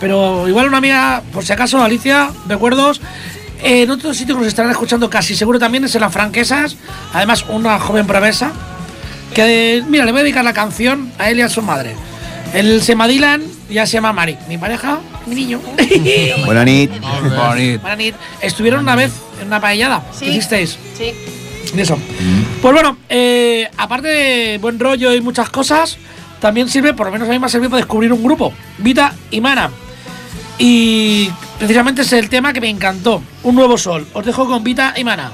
Pero 0.00 0.46
igual 0.48 0.68
una 0.68 0.78
amiga, 0.78 1.22
por 1.32 1.44
si 1.44 1.52
acaso, 1.52 1.82
Alicia, 1.82 2.30
recuerdos. 2.48 3.00
eh, 3.62 3.82
en 3.82 3.90
otro 3.90 4.12
sitio 4.12 4.34
que 4.34 4.40
nos 4.40 4.48
estarán 4.48 4.70
escuchando 4.70 5.08
casi 5.08 5.34
seguro 5.34 5.58
también 5.58 5.82
es 5.84 5.94
en 5.94 6.02
las 6.02 6.12
franquesas. 6.12 6.76
Además, 7.14 7.44
una 7.48 7.78
joven 7.80 8.06
promesa. 8.06 8.52
Que, 9.34 9.82
mira, 9.88 10.04
le 10.04 10.12
voy 10.12 10.20
a 10.20 10.24
dedicar 10.24 10.44
la 10.44 10.52
canción 10.52 11.10
a 11.18 11.30
él 11.30 11.38
y 11.38 11.42
a 11.42 11.48
su 11.48 11.62
madre. 11.62 11.96
Él 12.54 12.80
se 12.82 12.92
llama 12.92 13.08
Dylan 13.08 13.42
y 13.68 13.74
ya 13.74 13.86
se 13.86 13.94
llama 13.94 14.12
Mari. 14.12 14.36
Mi 14.48 14.56
pareja, 14.58 15.00
mi 15.26 15.34
niño. 15.34 15.60
Buena 16.44 16.64
nit. 16.64 16.90
Bonito. 17.00 17.82
Van 17.82 17.98
a 17.98 18.02
ir. 18.02 18.14
Estuvieron 18.40 18.80
una 18.82 18.94
vez 18.94 19.10
en 19.40 19.48
una 19.48 19.60
paellada. 19.60 20.02
Sí. 20.12 20.26
¿Qué 20.26 20.30
hicisteis? 20.32 20.78
Sí. 20.96 21.12
Eso. 21.76 21.98
Pues 22.62 22.74
bueno, 22.74 22.96
eh, 23.08 23.68
aparte 23.76 24.08
de 24.08 24.58
buen 24.58 24.78
rollo 24.78 25.14
y 25.14 25.20
muchas 25.20 25.50
cosas, 25.50 25.98
también 26.40 26.68
sirve, 26.68 26.94
por 26.94 27.06
lo 27.06 27.12
menos 27.12 27.28
a 27.28 27.32
mí 27.32 27.38
me 27.38 27.46
ha 27.46 27.48
servido 27.48 27.70
para 27.70 27.82
descubrir 27.82 28.12
un 28.12 28.22
grupo, 28.22 28.52
Vita 28.78 29.14
y 29.30 29.40
Mana. 29.40 29.70
Y 30.58 31.30
precisamente 31.58 32.02
es 32.02 32.12
el 32.12 32.28
tema 32.28 32.52
que 32.52 32.60
me 32.60 32.70
encantó, 32.70 33.22
Un 33.42 33.54
Nuevo 33.54 33.76
Sol. 33.76 34.06
Os 34.14 34.24
dejo 34.24 34.46
con 34.46 34.64
Vita 34.64 34.94
y 34.96 35.04
Mana. 35.04 35.32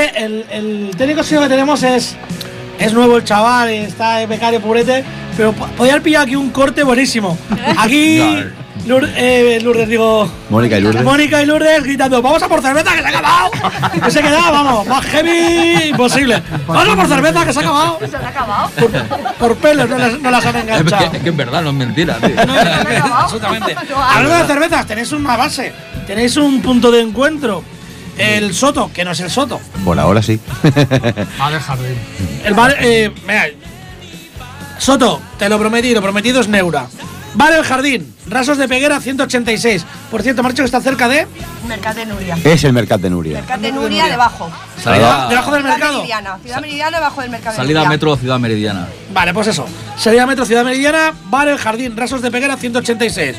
Que 0.00 0.24
el, 0.24 0.46
el 0.50 0.90
técnico 0.96 1.22
que 1.22 1.48
tenemos 1.48 1.82
es, 1.82 2.16
es 2.78 2.92
nuevo 2.92 3.16
el 3.18 3.24
chaval, 3.24 3.68
está 3.70 4.22
el 4.22 4.28
becario 4.28 4.60
purete, 4.60 5.04
pero 5.36 5.52
po- 5.52 5.66
podía 5.68 5.92
haber 5.92 6.02
pillado 6.02 6.24
aquí 6.24 6.36
un 6.36 6.50
corte 6.50 6.82
buenísimo. 6.82 7.36
Aquí 7.78 8.20
Lourdes, 8.86 9.10
eh, 9.16 9.58
Lourdes, 9.62 9.88
digo, 9.88 10.30
Mónica 10.48 10.78
y 10.78 10.80
Lourdes. 10.80 11.04
Mónica 11.04 11.42
y 11.42 11.46
Lourdes 11.46 11.82
gritando, 11.82 12.22
vamos 12.22 12.42
a 12.42 12.48
por 12.48 12.62
cerveza 12.62 12.92
que 12.94 13.00
se 13.00 13.04
ha 13.06 13.08
acabado. 13.10 13.50
Que 14.02 14.10
se 14.10 14.22
quedaba, 14.22 14.50
vamos, 14.50 14.86
más 14.86 15.04
heavy 15.04 15.88
imposible. 15.90 16.42
Vamos 16.66 16.88
a 16.88 16.96
por 16.96 17.06
cerveza 17.06 17.44
que 17.44 17.52
se 17.52 17.58
ha 17.58 17.62
acabado. 17.62 17.98
Se 18.08 18.16
han 18.16 18.24
acabado. 18.24 18.70
Por, 18.70 18.90
por 19.34 19.56
pelos 19.56 19.88
no 19.90 19.98
las, 19.98 20.18
no 20.18 20.30
las 20.30 20.46
han 20.46 20.56
Es 20.56 20.62
enganchado. 20.62 21.10
que, 21.10 21.16
es 21.18 21.22
que 21.22 21.28
en 21.28 21.36
verdad 21.36 21.60
no 21.62 21.68
es 21.70 21.74
mentira, 21.76 22.14
tío. 22.16 22.34
No, 22.34 22.46
no, 22.46 22.54
no, 23.08 23.14
absolutamente. 23.16 23.76
Hablando 23.94 24.38
de 24.38 24.44
cervezas, 24.46 24.86
tenéis 24.86 25.12
una 25.12 25.36
base, 25.36 25.72
tenéis 26.06 26.36
un 26.38 26.62
punto 26.62 26.90
de 26.90 27.02
encuentro. 27.02 27.62
El 28.20 28.54
Soto, 28.54 28.90
que 28.92 29.04
no 29.04 29.12
es 29.12 29.20
el 29.20 29.30
Soto. 29.30 29.60
Por 29.84 29.98
ahora 29.98 30.22
sí. 30.22 30.38
Vale, 31.38 31.60
jardín. 31.60 31.94
El 32.44 32.54
bar, 32.54 32.76
eh, 32.80 33.10
mira, 33.26 33.46
Soto, 34.78 35.20
te 35.38 35.48
lo 35.48 35.58
prometí, 35.58 35.94
lo 35.94 36.02
prometido 36.02 36.40
es 36.40 36.48
Neura. 36.48 36.86
Bar 37.32 37.52
El 37.52 37.62
Jardín, 37.62 38.12
Rasos 38.26 38.58
de 38.58 38.66
Peguera 38.66 38.98
186. 38.98 39.86
Por 40.10 40.20
cierto, 40.20 40.42
Marcho 40.42 40.62
que 40.62 40.66
está 40.66 40.80
cerca 40.80 41.06
de. 41.06 41.28
Mercat 41.68 41.94
de 41.94 42.04
Nuria. 42.06 42.36
Es 42.42 42.64
el 42.64 42.72
Mercat 42.72 43.00
de 43.00 43.08
Nuria. 43.08 43.38
Mercat 43.38 43.60
de 43.60 43.70
Nuria 43.70 44.06
debajo. 44.06 44.50
Salida, 44.82 45.28
Debajo 45.28 45.52
del 45.52 45.60
Ciudad 45.62 45.76
mercado. 45.76 45.96
Meridiana. 45.98 46.38
Ciudad 46.42 46.60
Meridiana 46.60 46.96
debajo 46.98 47.20
del 47.20 47.30
mercado 47.30 47.52
de 47.52 47.56
salida 47.58 47.78
Nuria. 47.80 47.88
metro 47.88 48.16
Ciudad 48.16 48.40
Meridiana. 48.40 48.88
Vale, 49.14 49.32
pues 49.32 49.46
eso. 49.46 49.64
Salida 49.96 50.26
Metro 50.26 50.44
Ciudad 50.44 50.64
Meridiana, 50.64 51.12
Bar 51.26 51.46
El 51.46 51.58
Jardín, 51.58 51.96
Rasos 51.96 52.20
de 52.20 52.32
Peguera 52.32 52.56
186. 52.56 53.36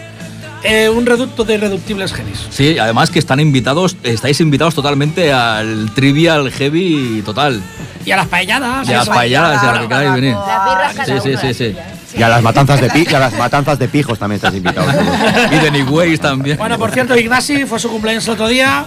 Eh, 0.63 0.89
un 0.89 1.05
reducto 1.05 1.43
de 1.43 1.55
irreductibles 1.55 2.13
genis. 2.13 2.45
Sí, 2.51 2.77
además 2.77 3.09
que 3.09 3.19
están 3.19 3.39
invitados, 3.39 3.97
estáis 4.03 4.39
invitados 4.41 4.75
totalmente 4.75 5.33
al 5.33 5.91
trivial 5.95 6.51
heavy 6.51 7.21
total. 7.25 7.61
Y 8.05 8.11
a 8.11 8.17
las 8.17 8.27
paelladas. 8.27 8.87
Y 8.87 8.93
a 8.93 8.97
las 8.97 9.09
paelladas, 9.09 9.63
y 9.63 9.65
a 9.65 9.71
lo 9.73 9.81
que 9.81 9.87
queráis 9.87 10.13
venir. 10.13 10.33
Las 10.35 10.65
birras 10.65 10.93
cada 10.93 11.05
Sí, 11.05 11.13
sí, 11.23 11.29
una. 11.29 11.41
sí, 11.41 11.53
sí. 11.53 11.75
Y 12.17 12.23
a 12.23 12.29
las 12.29 12.41
matanzas 12.43 12.81
de 12.81 12.89
pi 12.89 13.05
y 13.09 13.13
a 13.13 13.19
las 13.19 13.33
matanzas 13.33 13.79
de 13.79 13.87
pijos 13.87 14.19
también 14.19 14.35
estás 14.37 14.53
invitado. 14.53 14.87
Y 15.51 15.55
de 15.55 15.71
Nigways 15.71 16.19
también. 16.19 16.57
Bueno, 16.57 16.77
por 16.77 16.91
cierto, 16.91 17.15
Ignasi 17.17 17.65
fue 17.65 17.79
su 17.79 17.89
cumpleaños 17.89 18.25
el 18.27 18.33
otro 18.33 18.47
día. 18.47 18.85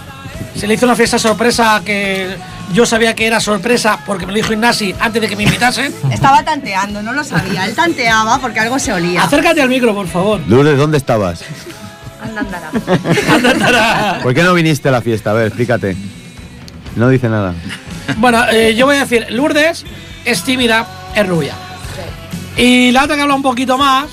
Se 0.55 0.67
le 0.67 0.75
hizo 0.75 0.85
una 0.85 0.95
fiesta 0.95 1.17
sorpresa 1.19 1.81
que 1.83 2.35
yo 2.73 2.85
sabía 2.85 3.15
que 3.15 3.27
era 3.27 3.39
sorpresa 3.39 3.99
porque 4.05 4.25
me 4.25 4.31
lo 4.31 4.37
dijo 4.37 4.53
Ignasi 4.53 4.93
antes 4.99 5.21
de 5.21 5.27
que 5.27 5.35
me 5.35 5.43
invitasen. 5.43 5.93
Estaba 6.11 6.43
tanteando, 6.43 7.01
no 7.01 7.13
lo 7.13 7.23
sabía. 7.23 7.65
Él 7.65 7.75
tanteaba 7.75 8.39
porque 8.39 8.59
algo 8.59 8.79
se 8.79 8.93
olía. 8.93 9.23
Acércate 9.23 9.61
al 9.61 9.69
micro, 9.69 9.93
por 9.93 10.07
favor. 10.07 10.41
Lourdes, 10.47 10.77
¿dónde 10.77 10.97
estabas? 10.97 11.43
Anda, 12.23 12.41
andará. 13.51 14.19
¿Por 14.23 14.33
qué 14.33 14.41
no 14.41 14.53
viniste 14.53 14.89
a 14.89 14.91
la 14.91 15.01
fiesta? 15.01 15.29
A 15.31 15.33
ver, 15.33 15.47
explícate. 15.47 15.95
No 16.95 17.09
dice 17.09 17.29
nada. 17.29 17.53
Bueno, 18.17 18.43
eh, 18.49 18.73
yo 18.75 18.85
voy 18.87 18.95
a 18.95 18.99
decir, 19.01 19.27
Lourdes 19.29 19.85
es 20.23 20.43
tímida, 20.43 20.87
es 21.13 21.27
rubia. 21.27 21.53
Y 22.57 22.91
la 22.91 23.03
otra 23.03 23.15
que 23.15 23.21
habla 23.21 23.35
un 23.35 23.41
poquito 23.41 23.77
más 23.77 24.05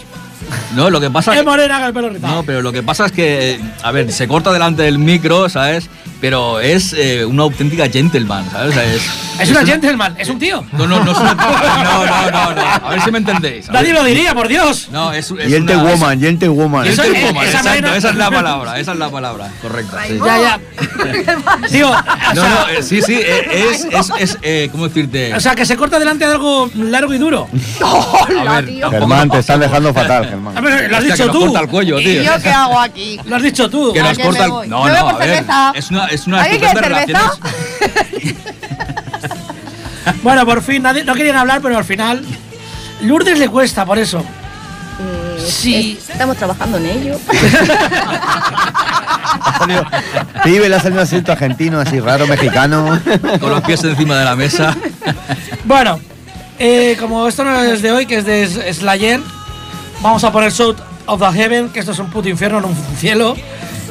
No, 0.75 0.91
lo 0.91 1.01
que 1.01 1.11
pasa 1.11 1.35
es 1.37 1.45
morena 1.45 1.79
con 1.79 1.87
el 1.87 1.95
pelo 1.95 2.09
rizado. 2.11 2.35
No, 2.35 2.43
pero 2.43 2.61
lo 2.61 2.73
que 2.73 2.83
pasa 2.83 3.07
es 3.07 3.13
que, 3.13 3.61
a 3.83 3.93
ver, 3.93 4.13
se 4.13 4.27
corta 4.27 4.53
delante 4.53 4.83
del 4.83 4.99
micro, 4.99 5.49
¿sabes? 5.49 5.89
Pero 6.23 6.61
es 6.61 6.93
eh, 6.97 7.25
una 7.25 7.43
auténtica 7.43 7.89
gentleman, 7.91 8.49
¿sabes? 8.51 8.71
O 8.71 8.73
sea, 8.73 8.85
es, 8.85 9.03
es 9.41 9.51
una 9.51 9.67
gentleman, 9.67 10.15
es 10.17 10.29
un 10.29 10.39
tío. 10.39 10.65
No, 10.73 10.87
no, 10.87 11.03
no 11.05 11.11
es 11.13 11.19
una. 11.19 11.35
No, 11.83 12.07
no, 12.07 12.31
no, 12.31 12.55
no. 12.55 12.63
A 12.63 12.91
ver 12.91 13.01
si 13.03 13.11
me 13.11 13.19
entendéis. 13.19 13.69
Nadie 13.71 13.93
lo 13.93 14.05
diría, 14.05 14.33
por 14.33 14.47
Dios. 14.47 14.89
No, 14.93 15.13
es, 15.13 15.31
es 15.33 15.49
Gente 15.53 15.75
una- 15.77 15.83
woman, 15.91 16.21
gente 16.21 16.49
woman. 16.49 16.87
es- 16.87 16.93
Eso- 16.93 17.03
Gentlewoman, 17.03 17.43
esa 17.49 17.59
exacto, 17.59 17.69
manera- 17.83 17.97
esa 17.97 18.11
es 18.11 18.17
la 18.17 18.31
palabra, 18.31 18.79
esa 18.79 18.93
es 18.93 18.99
la 18.99 19.11
palabra, 19.11 19.51
correcta. 19.61 19.99
sí. 20.07 20.19
Ya, 20.25 20.39
ya. 20.39 20.61
Tío, 21.71 21.91
o 21.91 21.95
No, 22.35 22.43
sea, 22.43 22.51
no, 22.51 22.69
eh, 22.69 22.83
sí, 22.83 23.03
sí, 23.03 23.15
eh, 23.21 23.71
es, 23.73 23.85
es, 23.85 24.11
es 24.21 24.39
eh, 24.43 24.69
¿cómo 24.71 24.87
decirte? 24.87 25.35
o 25.35 25.41
sea, 25.41 25.55
que 25.57 25.67
se 25.67 25.77
corta 25.77 25.99
delante 25.99 26.25
de 26.27 26.33
algo 26.33 26.71
largo 26.77 27.13
y 27.13 27.19
duro. 27.19 27.49
a 27.85 28.61
ver, 28.61 28.67
tampoco- 28.67 28.91
Germán, 28.91 29.29
te 29.31 29.39
estás 29.39 29.59
dejando 29.59 29.93
fatal, 29.93 30.29
Germán. 30.29 30.57
A 30.57 30.61
ver, 30.61 30.89
lo 30.91 30.97
has 30.97 31.03
Hostia, 31.03 31.17
que 31.17 31.23
dicho 31.23 31.27
nos 31.27 31.33
tú. 31.35 31.41
corta 31.47 31.61
el 31.61 31.69
cuello, 31.69 31.99
¿Y 32.01 32.05
tío. 32.05 32.23
yo 32.23 32.33
qué 32.43 32.51
hago 32.51 32.79
aquí? 32.79 33.19
Lo 33.25 33.37
has 33.37 33.43
dicho 33.43 33.69
tú. 33.69 33.93
Que 33.93 34.01
¿A 34.01 34.05
nos 34.05 34.19
corta 34.19 34.45
el. 34.45 34.51
No, 34.71 34.89
no, 34.89 35.09
a 35.09 35.13
ver. 35.19 35.29
cerveza. 35.29 35.73
Es 35.75 35.91
una, 35.91 36.07
es 36.13 36.27
una 36.27 36.43
¿Alguien 36.43 36.65
estupenda 36.65 36.99
cerveza? 37.01 37.33
Bueno, 40.23 40.45
por 40.45 40.63
fin, 40.63 40.83
nadie, 40.83 41.05
no 41.05 41.15
querían 41.15 41.37
hablar, 41.37 41.61
pero 41.63 41.77
al 41.79 41.85
final. 41.85 42.25
Lourdes 43.03 43.39
le 43.39 43.49
cuesta, 43.49 43.85
por 43.87 43.99
eso. 43.99 44.19
Eh, 44.21 45.45
Sí. 45.49 45.97
es- 46.01 46.11
Estamos 46.11 46.37
trabajando 46.37 46.79
en 46.79 46.87
ello. 46.87 47.19
Ha 49.45 49.59
salido- 49.59 49.85
Pibe, 50.45 50.69
le 50.69 50.77
ha 50.77 50.81
salido 50.81 51.01
acento 51.03 51.33
argentino 51.33 51.81
así 51.81 51.99
raro, 52.01 52.27
mexicano. 52.27 53.01
Con 53.41 53.51
los 53.51 53.61
pies 53.63 53.83
encima 53.85 54.17
de 54.19 54.25
la 54.25 54.37
mesa. 54.37 54.77
Bueno, 55.65 55.99
eh, 56.59 56.97
como 57.01 57.27
esto 57.27 57.43
no 57.45 57.61
es 57.63 57.81
de 57.83 57.91
hoy, 57.93 58.07
que 58.07 58.19
es 58.19 58.25
de 58.25 58.73
Slayer, 58.75 59.21
vamos 60.01 60.23
a 60.25 60.31
poner 60.33 60.53
Shout 60.53 60.79
of 61.07 61.21
the 61.21 61.33
Heaven, 61.33 61.71
que 61.71 61.81
esto 61.81 61.93
es 61.93 61.99
un 61.99 62.11
puto 62.11 62.29
infierno, 62.29 62.61
no 62.61 62.69
un 62.69 62.77
cielo. 62.99 63.35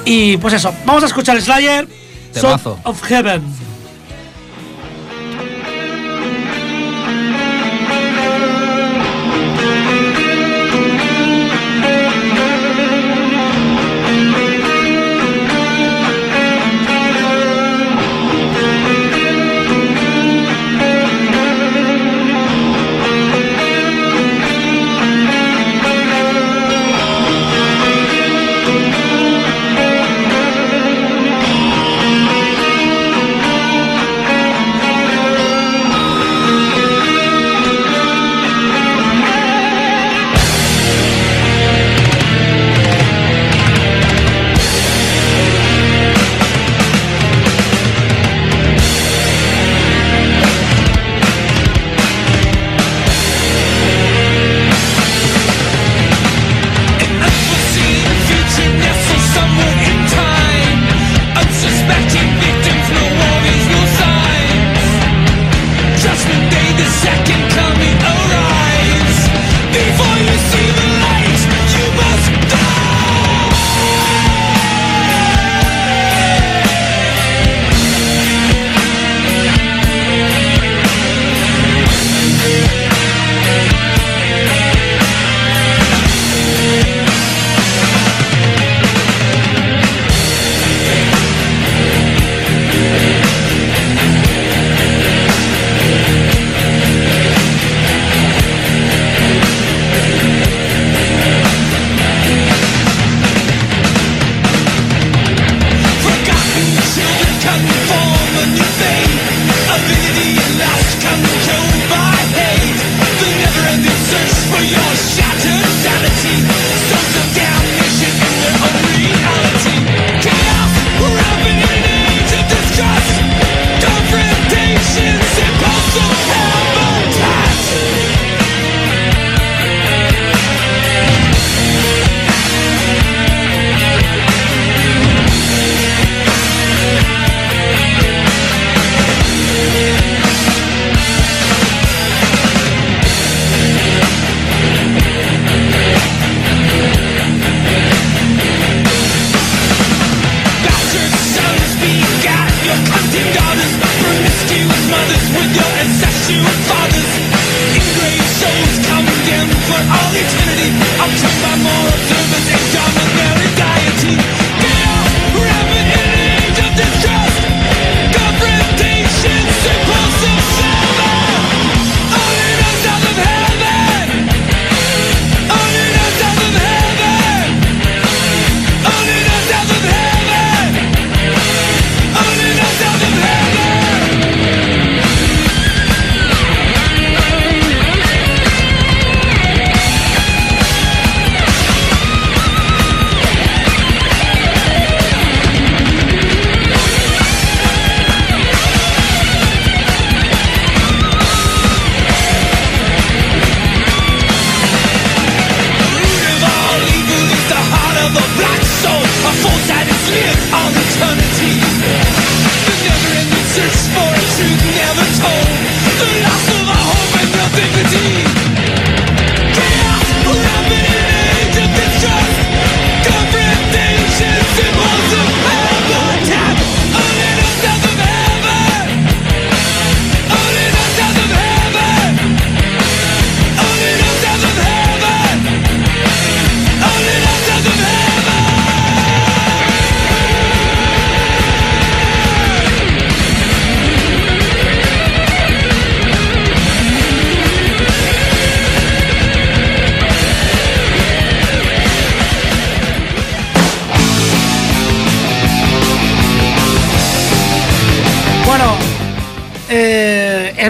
Y 0.06 0.38
pues 0.38 0.54
eso, 0.54 0.74
vamos 0.86 1.04
a 1.04 1.08
escuchar 1.08 1.42
Slayer, 1.42 1.88
Shout 2.34 2.60
Temazo. 2.60 2.80
of 2.86 3.00
Heaven. 3.02 3.42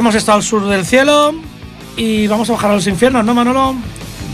Hemos 0.01 0.15
estado 0.15 0.37
al 0.37 0.43
sur 0.43 0.67
del 0.67 0.85
cielo 0.85 1.33
y 1.95 2.27
vamos 2.27 2.49
a 2.49 2.53
bajar 2.53 2.71
a 2.71 2.75
los 2.75 2.87
infiernos, 2.87 3.23
¿no, 3.23 3.33
Manolo? 3.33 3.75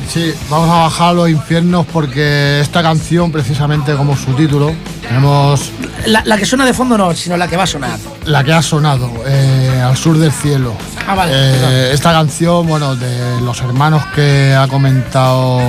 Sí, 0.10 0.34
vamos 0.50 0.70
a 0.70 0.84
bajar 0.84 1.10
a 1.10 1.14
los 1.14 1.30
infiernos 1.30 1.86
porque 1.92 2.62
esta 2.62 2.82
canción, 2.82 3.30
precisamente 3.32 3.94
como 3.96 4.16
su 4.16 4.32
título, 4.34 4.72
tenemos 5.02 5.70
La, 6.06 6.24
la 6.24 6.38
que 6.38 6.46
suena 6.46 6.66
de 6.66 6.74
fondo 6.74 6.98
no, 6.98 7.14
sino 7.14 7.36
la 7.36 7.50
que 7.50 7.58
va 7.58 7.64
a 7.64 7.68
sonar. 7.68 8.00
la 8.26 8.42
que 8.46 8.54
ha 8.54 8.62
sonado, 8.62 9.12
eh, 9.28 9.82
Al 9.86 9.98
sur 9.98 10.18
del 10.18 10.32
cielo. 10.32 10.74
Ah, 11.06 11.14
vale, 11.16 11.32
Eh, 11.36 11.92
esta 11.94 12.14
canción, 12.14 12.66
bueno, 12.66 12.96
de 12.96 13.42
los 13.42 13.60
hermanos 13.62 14.06
que 14.16 14.56
ha 14.58 14.68
comentado 14.70 15.60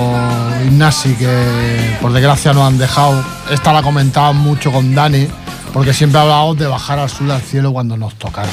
Ignasi, 0.65 1.15
que 1.15 1.97
por 2.01 2.13
desgracia 2.13 2.53
nos 2.53 2.63
han 2.65 2.77
dejado, 2.77 3.21
esta 3.51 3.73
la 3.73 3.81
comentaban 3.83 4.37
mucho 4.37 4.71
con 4.71 4.95
Dani, 4.95 5.27
porque 5.73 5.93
siempre 5.93 6.21
hablábamos 6.21 6.57
de 6.57 6.67
bajar 6.67 6.99
al 6.99 7.09
sur 7.09 7.27
del 7.27 7.41
cielo 7.41 7.73
cuando 7.73 7.97
nos 7.97 8.15
tocara. 8.15 8.47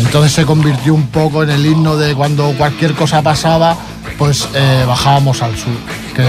Entonces 0.00 0.32
se 0.32 0.44
convirtió 0.44 0.94
un 0.94 1.08
poco 1.08 1.42
en 1.42 1.50
el 1.50 1.64
himno 1.64 1.96
de 1.96 2.14
cuando 2.14 2.52
cualquier 2.56 2.94
cosa 2.94 3.22
pasaba, 3.22 3.76
pues 4.18 4.48
eh, 4.54 4.84
bajábamos 4.86 5.42
al 5.42 5.56
sur. 5.56 5.74
Que, 6.14 6.24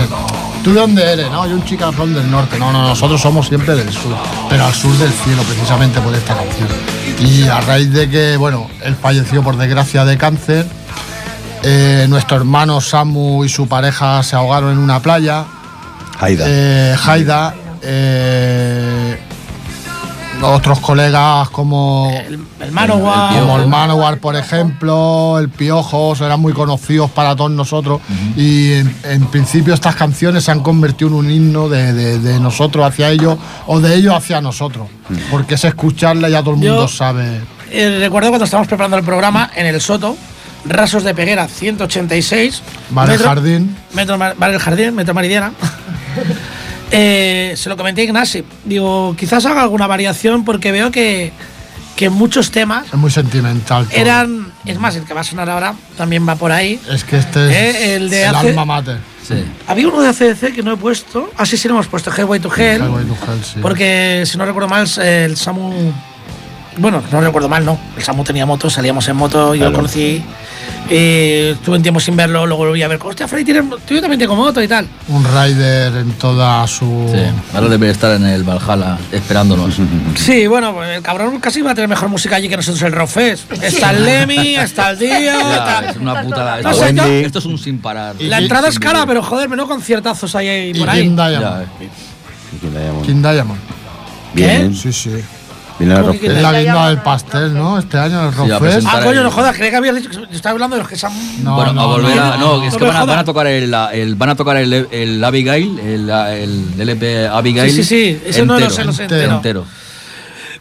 ¿Tú 0.63 0.73
de 0.73 0.79
dónde 0.81 1.03
eres? 1.03 1.31
No, 1.31 1.47
yo 1.47 1.55
un 1.55 1.63
chicazón 1.63 2.13
del 2.13 2.29
norte. 2.29 2.59
No, 2.59 2.71
no, 2.71 2.87
nosotros 2.87 3.21
somos 3.21 3.47
siempre 3.47 3.75
del 3.75 3.91
sur, 3.91 4.15
pero 4.49 4.65
al 4.65 4.73
sur 4.73 4.91
del 4.97 5.11
cielo, 5.11 5.41
precisamente 5.43 5.99
por 6.01 6.13
esta 6.13 6.35
canción. 6.35 6.67
Y 7.19 7.47
a 7.47 7.61
raíz 7.61 7.91
de 7.91 8.09
que, 8.09 8.37
bueno, 8.37 8.69
él 8.83 8.95
falleció 8.95 9.41
por 9.43 9.57
desgracia 9.57 10.05
de 10.05 10.17
cáncer, 10.17 10.65
eh, 11.63 12.05
nuestro 12.09 12.37
hermano 12.37 12.81
Samu 12.81 13.43
y 13.43 13.49
su 13.49 13.67
pareja 13.67 14.21
se 14.23 14.35
ahogaron 14.35 14.71
en 14.71 14.77
una 14.77 14.99
playa. 15.01 15.45
Haida. 16.19 16.45
Eh, 16.47 16.95
Haida, 17.05 17.55
eh, 17.81 19.19
otros 20.41 20.79
colegas 20.79 21.49
como 21.49 22.11
El, 22.13 22.39
el 22.61 22.71
Manowar. 22.71 23.39
como 23.39 23.57
el 23.59 23.67
Manowar, 23.67 24.19
por 24.19 24.35
ejemplo, 24.35 25.39
el 25.39 25.49
Piojos, 25.49 26.21
eran 26.21 26.39
muy 26.39 26.53
conocidos 26.53 27.09
para 27.11 27.35
todos 27.35 27.51
nosotros. 27.51 28.01
Y 28.35 28.73
en, 28.73 28.95
en 29.03 29.25
principio 29.27 29.73
estas 29.73 29.95
canciones 29.95 30.43
se 30.43 30.51
han 30.51 30.61
convertido 30.61 31.09
en 31.09 31.15
un 31.15 31.31
himno 31.31 31.69
de, 31.69 31.93
de- 31.93 32.19
de 32.19 32.39
nosotros 32.39 32.85
hacia 32.85 33.09
ellos 33.09 33.38
o 33.65 33.79
de 33.79 33.95
ellos 33.95 34.13
hacia 34.15 34.39
nosotros. 34.41 34.88
Porque 35.31 35.55
es 35.55 35.63
escucharla 35.65 36.29
y 36.29 36.33
ya 36.33 36.43
todo 36.43 36.55
el 36.55 36.61
Yo- 36.61 36.73
mundo 36.73 36.88
sabe. 36.88 37.41
Eh, 37.71 37.97
recuerdo 37.99 38.29
cuando 38.29 38.45
estábamos 38.45 38.67
preparando 38.67 38.97
el 38.97 39.03
programa 39.03 39.51
en 39.55 39.65
el 39.65 39.81
Soto, 39.81 40.15
Rasos 40.65 41.03
de 41.03 41.13
Peguera 41.15 41.47
186. 41.47 42.61
Vale, 42.91 43.11
metro- 43.13 43.27
Jardín. 43.27 43.75
Metro, 43.93 44.17
Mar- 44.17 44.35
Vale, 44.38 44.53
el 44.55 44.59
Jardín, 44.61 44.95
Metro 44.95 45.13
Maridiana. 45.13 45.51
Eh, 46.91 47.53
se 47.57 47.69
lo 47.69 47.77
comenté 47.77 48.01
a 48.01 48.03
Ignasi. 48.05 48.43
Digo, 48.65 49.15
quizás 49.17 49.45
haga 49.45 49.61
alguna 49.61 49.88
variación 49.88 50.45
porque 50.45 50.71
veo 50.71 50.89
que, 50.91 51.31
que 51.95 52.09
muchos 52.09 52.51
temas 52.51 52.88
Es 52.88 52.93
muy 52.93 53.11
sentimental. 53.11 53.85
todo. 53.88 53.97
eran. 53.97 54.51
Es 54.65 54.79
más, 54.79 54.95
el 54.95 55.03
que 55.03 55.13
va 55.13 55.21
a 55.21 55.23
sonar 55.25 55.49
ahora 55.49 55.73
también 55.97 56.27
va 56.27 56.35
por 56.35 56.51
ahí. 56.51 56.79
Es 56.89 57.03
que 57.03 57.17
este 57.17 57.45
es 57.49 57.75
Eh, 57.75 57.95
el 57.95 58.09
de 58.09 58.25
alma 58.25 58.65
mater. 58.65 58.97
Sí. 59.27 59.43
Había 59.67 59.89
uno 59.89 60.01
de 60.01 60.07
ACDC 60.07 60.53
que 60.53 60.63
no 60.63 60.71
he 60.73 60.77
puesto. 60.77 61.29
Ah, 61.35 61.45
sí, 61.45 61.57
sí, 61.57 61.67
lo 61.67 61.73
hemos 61.73 61.88
puesto, 61.88 62.09
Highway 62.15 62.39
to 62.39 62.49
Hell. 62.55 62.79
To 62.79 62.97
Hell, 62.99 63.43
sí. 63.43 63.59
Porque 63.61 64.23
si 64.25 64.38
no 64.38 64.45
recuerdo 64.45 64.69
mal, 64.69 64.88
el 65.03 65.35
Samu. 65.35 65.91
Bueno, 66.78 67.01
no 67.11 67.21
recuerdo 67.21 67.49
mal, 67.49 67.65
no. 67.65 67.80
El 67.95 68.03
Samu 68.03 68.23
tenía 68.23 68.45
moto, 68.45 68.69
salíamos 68.69 69.07
en 69.07 69.15
moto, 69.15 69.53
yo 69.55 69.59
Claro. 69.59 69.71
lo 69.71 69.78
conocí. 69.78 70.21
Eh, 70.89 71.51
estuve 71.55 71.75
un 71.78 71.82
tiempo 71.82 71.99
sin 71.99 72.15
verlo, 72.15 72.45
luego 72.45 72.63
lo 72.63 72.69
volví 72.71 72.82
a 72.84 72.88
ver. 72.88 72.99
Hostia, 73.03 73.28
Freddy, 73.28 73.53
tú 73.86 73.93
yo 73.95 73.99
también 74.01 74.19
tengo 74.19 74.36
moto 74.36 74.61
y 74.61 74.67
tal. 74.67 74.88
Un 75.09 75.23
rider 75.25 75.95
en 75.97 76.11
toda 76.13 76.65
su. 76.67 77.09
Sí, 77.13 77.19
ahora 77.53 77.67
debe 77.67 77.89
estar 77.89 78.11
en 78.15 78.25
el 78.25 78.43
Valhalla 78.43 78.97
esperándonos. 79.11 79.75
Sí, 80.15 80.47
bueno, 80.47 80.84
el 80.84 81.01
cabrón 81.01 81.39
casi 81.39 81.61
va 81.61 81.71
a 81.71 81.75
tener 81.75 81.89
mejor 81.89 82.09
música 82.09 82.36
allí 82.36 82.47
que 82.49 82.57
nosotros 82.57 82.82
el 82.84 82.91
Rock 82.93 83.09
Fest. 83.09 83.51
Está 83.61 83.91
el 83.91 84.05
Lemmy, 84.05 84.55
está 84.55 84.91
el 84.91 84.99
Dio. 84.99 85.09
Ya, 85.21 85.55
está- 85.55 85.89
es 85.91 85.97
una 85.97 86.21
puta. 86.21 86.61
No 86.61 86.69
Esto, 86.71 86.86
sé, 86.86 86.93
yo- 86.95 87.03
esto 87.05 87.39
es 87.39 87.45
un 87.45 87.57
sin 87.57 87.80
parar. 87.80 88.15
Y 88.19 88.25
La 88.28 88.38
entrada 88.39 88.67
es 88.69 88.80
cara, 88.80 89.05
pero 89.05 89.21
joder, 89.23 89.49
menos 89.49 89.67
conciertazos 89.67 90.36
ahí 90.36 90.71
Y 90.75 90.80
por 90.80 90.89
ahí. 90.89 91.03
King 91.03 91.15
Ya, 91.17 91.63
eh. 91.63 91.89
King 92.61 92.69
Diamond. 92.71 93.05
King 93.05 93.21
Diamond. 93.21 93.59
Bien. 94.34 94.73
Sí, 94.75 94.93
sí. 94.93 95.11
Viene 95.80 95.93
la 95.93 95.99
¿Cómo 96.01 96.11
Rock 96.13 96.21
que 96.21 96.28
Es 96.28 96.41
la 96.41 96.51
Diamond, 96.53 96.88
del 96.88 96.95
no. 96.97 97.03
pastel, 97.03 97.53
¿no? 97.53 97.78
Este 97.80 97.97
año 97.99 98.25
el 98.28 98.32
Sí, 98.34 98.38
Rock 98.39 98.51
a 98.51 98.59
Fest. 98.59 98.61
presentar- 98.78 99.01
Ah, 99.01 99.05
coño, 99.05 99.23
no 99.23 99.32
jodas, 99.32 99.55
creía 99.55 99.69
que 99.71 99.78
habías 99.78 99.95
dicho 99.95 100.09
que 100.09 100.36
estaba 100.36 100.53
hablando 100.53 100.75
de 100.75 100.82
los 100.82 100.89
que 100.89 100.95
se 100.95 101.05
han. 101.05 101.43
No, 101.43 101.55
bueno, 101.55 101.73
no, 101.73 101.82
a 101.82 101.86
volver 101.86 102.19
a. 102.19 102.38
No, 102.38 102.63
es 102.63 102.73
no 102.73 102.80
que 102.80 102.86
van 102.86 102.95
a, 102.95 102.99
jodas. 103.01 103.07
van 103.15 103.19
a 103.19 103.23
tocar 103.25 103.47
el, 103.47 103.73
el- 103.93 104.15
van 104.15 104.30
a 104.30 104.36
tocar 104.36 104.57
el, 104.57 104.73
el 104.73 105.23
Abigail, 105.23 105.78
el, 105.80 106.09
el 106.09 106.82
LP 106.82 107.28
Abigail. 107.28 107.71
Sí, 107.71 107.84
sí, 107.84 108.17
sí, 108.17 108.21
ese 108.25 108.39
no 108.45 108.53
lo 108.53 108.59
entero, 108.65 108.75
sé, 108.75 108.84
lo 108.86 108.91
sé 108.93 109.03
entero. 109.03 109.36
entero. 109.36 109.65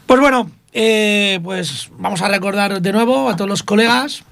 Pues 0.07 0.21
bueno, 0.21 0.51
eh, 0.73 1.41
pues 1.43 1.89
vamos 1.99 2.21
a 2.21 2.29
recordar 2.29 2.81
de 2.83 2.93
nuevo 2.93 3.31
a 3.31 3.37
todos 3.37 3.49
los 3.49 3.63
colegas, 3.63 4.23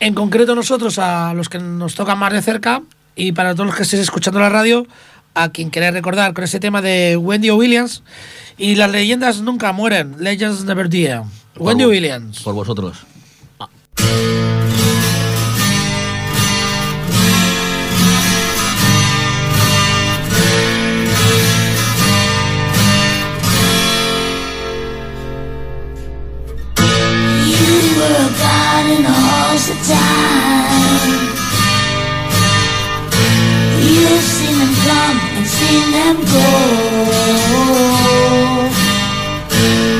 en 0.00 0.14
concreto 0.14 0.54
nosotros, 0.54 0.98
a 0.98 1.32
los 1.34 1.48
que 1.48 1.58
nos 1.58 1.94
tocan 1.94 2.18
más 2.18 2.32
de 2.32 2.42
cerca, 2.42 2.82
y 3.16 3.32
para 3.32 3.54
todos 3.54 3.66
los 3.68 3.74
que 3.76 3.84
estéis 3.84 4.02
escuchando 4.02 4.38
la 4.40 4.48
radio, 4.50 4.86
a 5.34 5.50
quien 5.50 5.70
queréis 5.70 5.92
recordar 5.92 6.32
con 6.32 6.44
ese 6.44 6.60
tema 6.60 6.80
de 6.80 7.16
Wendy 7.16 7.50
Williams. 7.50 8.02
Y 8.56 8.76
las 8.76 8.90
leyendas 8.90 9.40
nunca 9.40 9.72
mueren, 9.72 10.16
Legends 10.18 10.64
Never 10.64 10.88
Die. 10.88 11.20
Wendy 11.56 11.84
Williams. 11.84 12.40
Por 12.40 12.54
vosotros. 12.54 12.98
You 27.46 28.00
were 28.00 28.16
a 28.16 28.30
god 28.38 28.86
in 28.96 29.02
the 29.02 29.10
halls 29.10 29.70
of 29.70 29.78
time. 29.86 31.33
Come 34.94 35.18
and 35.36 35.46
seen 35.58 35.86
them 35.98 36.16
go. 36.34 36.48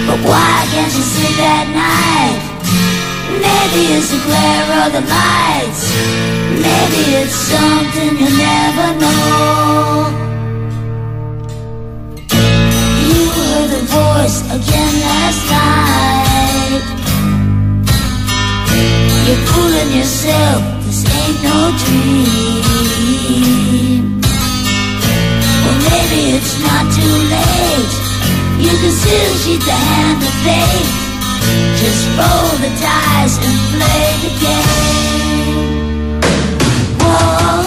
But 0.08 0.18
why 0.28 0.54
can't 0.72 0.92
you 0.98 1.04
sleep 1.14 1.38
at 1.56 1.66
night? 1.86 2.40
Maybe 3.46 3.80
it's 3.96 4.08
the 4.14 4.20
glare 4.26 4.68
of 4.82 4.88
the 4.96 5.04
lights. 5.16 5.82
Maybe 6.66 7.02
it's 7.20 7.36
something 7.52 8.10
you'll 8.20 8.38
never 8.50 8.88
know. 9.02 9.22
You 13.08 13.20
heard 13.36 13.68
the 13.76 13.82
voice 13.98 14.38
again 14.56 14.94
last 15.08 15.42
night. 15.58 16.82
You're 19.26 19.42
fooling 19.50 19.90
yourself, 19.98 20.60
this 20.84 21.00
ain't 21.18 21.38
no 21.48 21.58
dream. 21.82 23.83
It's 26.16 26.54
not 26.62 26.84
too 26.94 27.16
late. 27.34 27.92
You 28.62 28.70
can 28.70 28.92
still 28.92 29.34
cheat 29.42 29.62
the 29.66 29.72
hand 29.72 30.22
of 30.22 30.34
fate. 30.46 30.86
Just 31.80 32.06
roll 32.16 32.50
the 32.62 32.70
dice 32.80 33.36
and 33.42 33.56
play 33.74 34.06
the 34.22 34.32
game. 34.44 36.20
Whoa, 37.02 37.66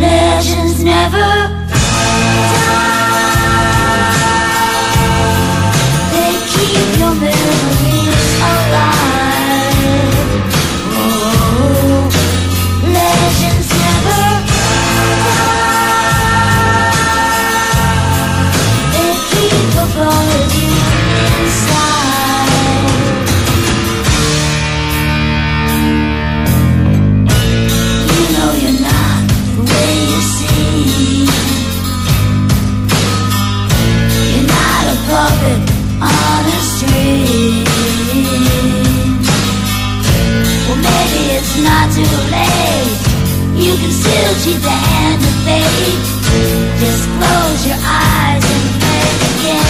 legends 0.00 0.78
never 0.82 1.28
die. 1.68 1.98
They 6.14 6.32
keep 6.52 6.88
your 6.98 7.14
memories 7.14 8.16
alive. 8.40 8.97
Puppet 35.18 35.60
on 35.98 36.42
a 36.46 36.60
string. 36.72 37.66
Well, 40.66 40.80
maybe 40.88 41.22
it's 41.36 41.54
not 41.68 41.86
too 41.96 42.14
late. 42.34 42.98
You 43.64 43.72
can 43.80 43.92
still 44.02 44.32
cheat 44.42 44.60
the 44.62 44.76
hand 44.90 45.20
of 45.28 45.36
fate. 45.46 46.02
Just 46.82 47.04
close 47.16 47.60
your 47.66 47.80
eyes 47.82 48.44
and 48.54 48.66
play 48.78 49.06
the 49.22 49.30
game. 49.42 49.68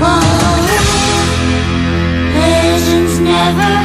Oh, 0.00 0.54
legends 2.36 3.16
never 3.20 3.79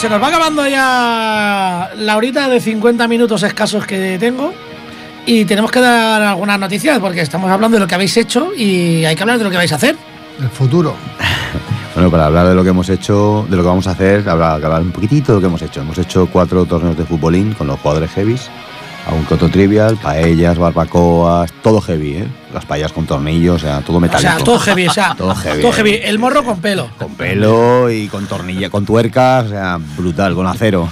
se 0.00 0.08
nos 0.08 0.22
va 0.22 0.28
acabando 0.28 0.66
ya 0.66 1.90
la 1.94 2.16
horita 2.16 2.48
de 2.48 2.58
50 2.58 3.06
minutos 3.06 3.42
escasos 3.42 3.84
que 3.84 4.16
tengo. 4.18 4.54
Y 5.26 5.44
tenemos 5.44 5.70
que 5.70 5.78
dar 5.78 6.22
algunas 6.22 6.58
noticias 6.58 6.98
porque 6.98 7.20
estamos 7.20 7.50
hablando 7.50 7.76
de 7.76 7.80
lo 7.80 7.86
que 7.86 7.96
habéis 7.96 8.16
hecho 8.16 8.50
y 8.56 9.04
hay 9.04 9.14
que 9.14 9.22
hablar 9.22 9.36
de 9.36 9.44
lo 9.44 9.50
que 9.50 9.58
vais 9.58 9.70
a 9.72 9.74
hacer. 9.74 9.96
El 10.40 10.48
futuro. 10.48 10.94
Bueno, 11.92 12.08
para 12.08 12.26
hablar 12.26 12.46
de 12.46 12.54
lo 12.54 12.62
que 12.62 12.70
hemos 12.70 12.88
hecho, 12.88 13.44
de 13.50 13.56
lo 13.56 13.64
que 13.64 13.68
vamos 13.68 13.88
a 13.88 13.90
hacer, 13.90 14.26
habrá 14.28 14.58
que 14.60 14.64
hablar 14.64 14.80
un 14.80 14.92
poquitito 14.92 15.32
de 15.32 15.36
lo 15.36 15.40
que 15.40 15.46
hemos 15.48 15.60
hecho. 15.60 15.80
Hemos 15.80 15.98
hecho 15.98 16.28
cuatro 16.32 16.64
torneos 16.64 16.96
de 16.96 17.04
futbolín 17.04 17.52
con 17.52 17.66
los 17.66 17.80
jugadores 17.80 18.12
heavies, 18.12 18.48
un 19.12 19.24
coto 19.24 19.48
trivial, 19.48 19.96
paellas, 19.96 20.58
barbacoas, 20.58 21.52
todo 21.62 21.80
heavy, 21.80 22.14
¿eh? 22.16 22.28
Las 22.54 22.64
paellas 22.64 22.92
con 22.92 23.06
tornillos, 23.06 23.56
o 23.62 23.66
sea, 23.66 23.80
todo 23.80 23.98
O 23.98 24.00
metálico. 24.00 24.32
sea, 24.34 24.44
todo 24.44 24.58
heavy, 24.58 24.86
o 24.88 24.92
sea, 24.92 25.14
Todo 25.16 25.34
heavy. 25.72 26.00
El 26.02 26.18
morro 26.18 26.42
con 26.44 26.60
pelo. 26.60 26.88
Con 26.98 27.14
pelo 27.14 27.90
y 27.90 28.08
con 28.08 28.26
tornilla, 28.26 28.70
con 28.70 28.84
tuercas, 28.84 29.46
o 29.46 29.48
sea, 29.50 29.78
brutal, 29.96 30.34
con 30.34 30.46
acero. 30.46 30.88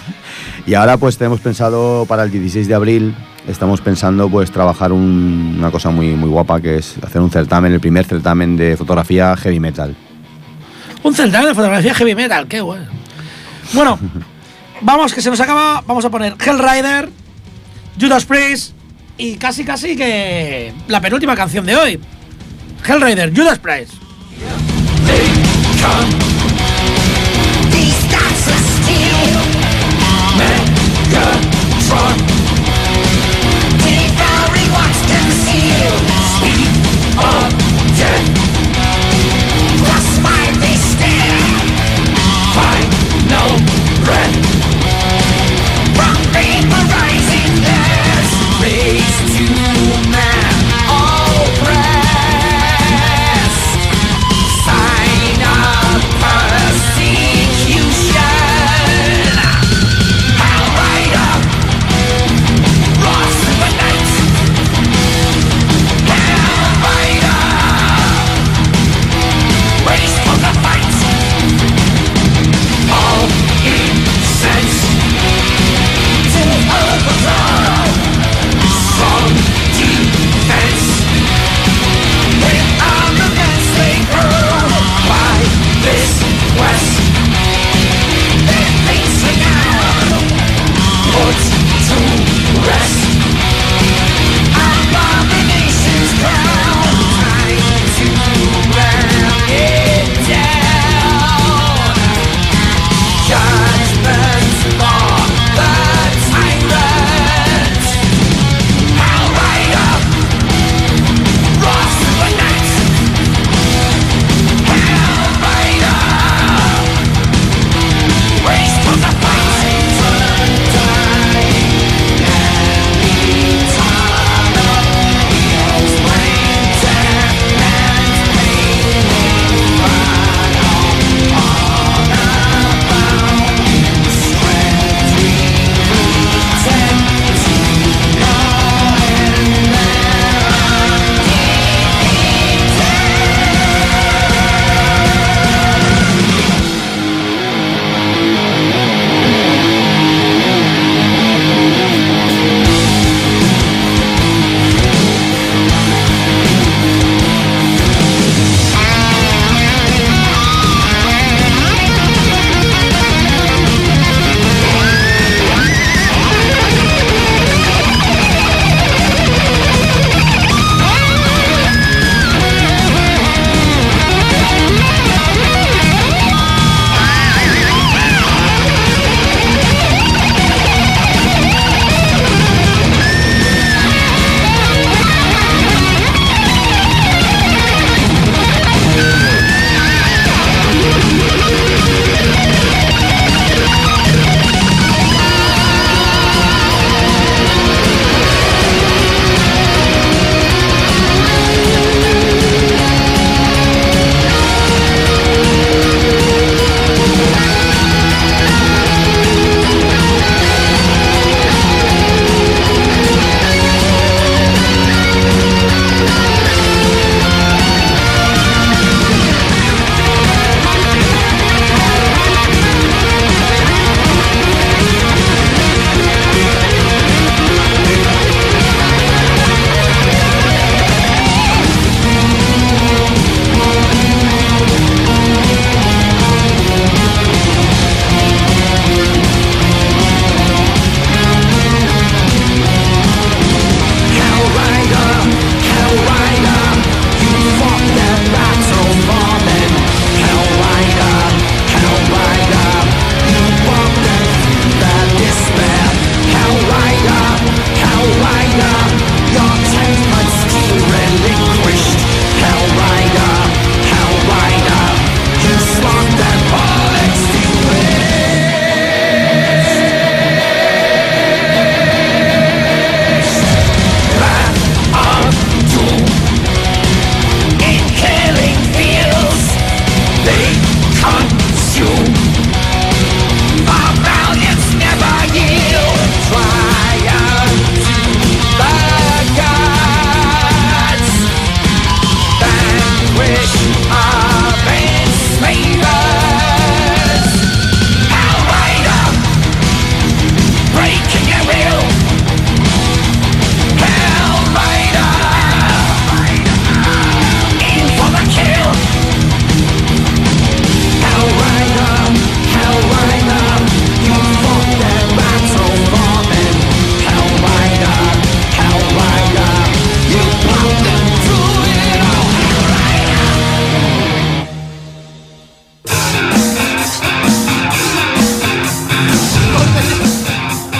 Y 0.66 0.74
ahora 0.74 0.96
pues 0.96 1.16
tenemos 1.18 1.40
pensado 1.40 2.04
para 2.06 2.22
el 2.24 2.30
16 2.30 2.68
de 2.68 2.74
abril, 2.74 3.14
estamos 3.48 3.80
pensando 3.80 4.28
pues 4.28 4.50
trabajar 4.52 4.92
un- 4.92 5.56
una 5.58 5.70
cosa 5.70 5.90
muy, 5.90 6.08
muy 6.14 6.28
guapa 6.28 6.60
que 6.60 6.76
es 6.76 6.96
hacer 7.02 7.20
un 7.22 7.30
certamen, 7.30 7.72
el 7.72 7.80
primer 7.80 8.04
certamen 8.04 8.56
de 8.56 8.76
fotografía 8.76 9.36
heavy 9.36 9.58
metal. 9.60 9.96
Un 11.02 11.14
certamen 11.14 11.48
de 11.48 11.54
fotografía 11.54 11.94
heavy 11.94 12.14
metal, 12.14 12.46
qué 12.46 12.60
bueno. 12.60 12.84
Bueno, 13.72 13.98
vamos, 14.82 15.12
que 15.14 15.22
se 15.22 15.30
nos 15.30 15.40
acaba. 15.40 15.82
Vamos 15.86 16.04
a 16.04 16.10
poner 16.10 16.34
Hellrider, 16.38 17.08
Judas 18.00 18.24
Priest 18.24 18.72
y 19.16 19.36
casi 19.36 19.64
casi 19.64 19.96
que 19.96 20.72
la 20.86 21.00
penúltima 21.00 21.34
canción 21.34 21.66
de 21.66 21.76
hoy. 21.76 22.00
Hellrider, 22.86 23.34
Judas 23.34 23.58
Priest. 23.58 23.94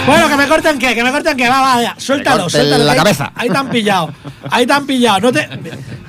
Bueno, 0.09 0.29
que 0.29 0.37
me 0.37 0.49
corten 0.49 0.79
qué, 0.79 0.95
que 0.95 1.05
me 1.05 1.11
corten 1.11 1.37
qué, 1.37 1.49
va, 1.49 1.61
va, 1.61 1.83
ya. 1.83 1.95
Suéltalo, 1.99 2.49
suéltalo. 2.49 2.85
la 2.85 2.93
ahí- 2.93 2.99
cabeza. 2.99 3.33
Ahí 3.35 3.49
te 3.49 3.57
han 3.57 3.69
pillado. 3.71 4.13
Ahí 4.51 4.67
te 4.67 4.73
han 4.73 4.87
pillado. 4.87 5.21
No 5.21 5.33
te... 5.33 5.49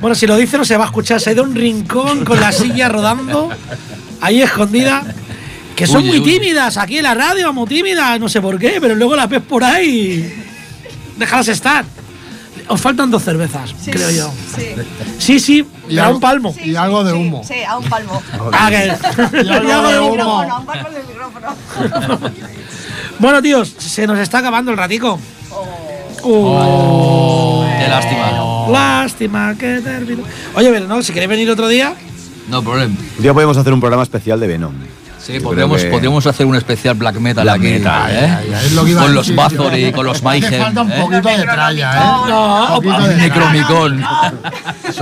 Bueno, 0.02 0.16
si 0.16 0.26
lo 0.28 0.38
dice 0.38 0.58
no 0.58 0.66
se 0.66 0.78
va 0.78 0.86
a 0.86 0.88
escuchar. 0.88 1.20
Se 1.20 1.30
ha 1.30 1.34
ido 1.34 1.44
a 1.44 1.48
un 1.48 1.56
rincón 1.56 2.24
con 2.26 2.40
la 2.40 2.52
silla 2.52 2.88
rodando, 2.90 3.50
ahí 4.22 4.42
escondida. 4.42 5.04
Que 5.76 5.88
son 5.88 6.06
muy 6.06 6.20
tímidas 6.22 6.76
aquí 6.78 6.98
en 6.98 7.04
la 7.04 7.14
radio, 7.14 7.54
muy 7.54 7.66
tímidas, 7.68 8.20
no 8.20 8.28
sé 8.28 8.42
por 8.42 8.60
qué, 8.60 8.80
pero 8.82 8.96
luego 8.96 9.16
las 9.16 9.30
ves 9.30 9.42
por 9.42 9.64
ahí. 9.64 10.44
Déjalas 11.18 11.48
estar. 11.48 11.86
Os 12.68 12.80
faltan 12.80 13.10
dos 13.10 13.24
cervezas, 13.24 13.74
creo 13.86 14.12
yo. 14.12 14.32
Sí. 14.56 14.66
Sí, 15.18 15.40
sí, 15.40 15.66
Y 15.88 15.98
algo- 15.98 16.16
un 16.16 16.20
palmo. 16.22 16.56
Y 16.64 16.76
algo 16.76 17.04
de 17.04 17.14
humo. 17.14 17.42
Sí, 17.48 17.64
a 17.68 17.78
un 17.78 17.86
palmo. 17.90 18.22
Ah, 18.54 18.70
que- 18.70 18.86
Y 19.44 19.50
algo 19.50 19.70
y 19.70 19.72
algo 19.72 19.90
de 19.90 20.00
humo. 20.02 20.42
a 20.42 20.60
un 20.60 20.66
palmo 20.66 20.90
del 20.90 21.04
micrófono. 21.08 21.48
Bueno, 23.20 23.42
tíos, 23.42 23.74
se 23.78 24.08
nos 24.08 24.18
está 24.20 24.40
acabando 24.40 24.72
el 24.72 24.78
ratico. 24.78 25.20
Qué 26.22 27.88
lástima. 27.88 28.68
Lástima 28.72 29.56
que 29.58 29.82
terminó. 29.82 30.24
Oye, 30.56 30.70
pero 30.72 30.88
no, 30.88 31.02
si 31.02 31.12
queréis 31.14 31.30
venir 31.30 31.50
otro 31.50 31.68
día, 31.68 31.94
No 32.50 32.62
problema. 32.64 32.96
Un 33.18 33.22
día 33.22 33.34
podemos 33.34 33.58
hacer 33.58 33.74
un 33.74 33.80
programa 33.80 34.04
especial 34.04 34.40
de 34.40 34.48
Venom. 34.48 34.74
Sí, 35.20 35.40
podríamos, 35.40 35.84
que- 35.84 35.90
podríamos 35.92 36.26
hacer 36.26 36.46
un 36.46 36.56
especial 36.56 36.96
black 36.96 37.18
metal 37.20 37.44
Black 37.44 37.58
aquí. 37.58 37.68
metal, 37.68 38.10
¿eh? 38.12 38.18
Ay, 38.40 38.54
ay, 38.56 38.66
es 38.66 38.72
lo 38.72 38.84
que 38.86 38.92
iba 38.92 39.02
a 39.02 39.06
con 39.06 39.16
los 39.16 39.36
Bathory, 39.36 39.84
tío. 39.84 39.92
con 39.92 40.06
los 40.06 40.24
Mayhem. 40.24 40.62
falta 40.64 40.82
un 40.82 40.92
¿eh? 40.92 40.96
poquito 41.02 41.30
de 41.30 41.44
tralla, 41.44 41.92
¿eh? 41.94 42.30
No, 42.30 42.68
poquito 42.76 43.02
de 43.08 43.16
Necromicon. 43.18 44.04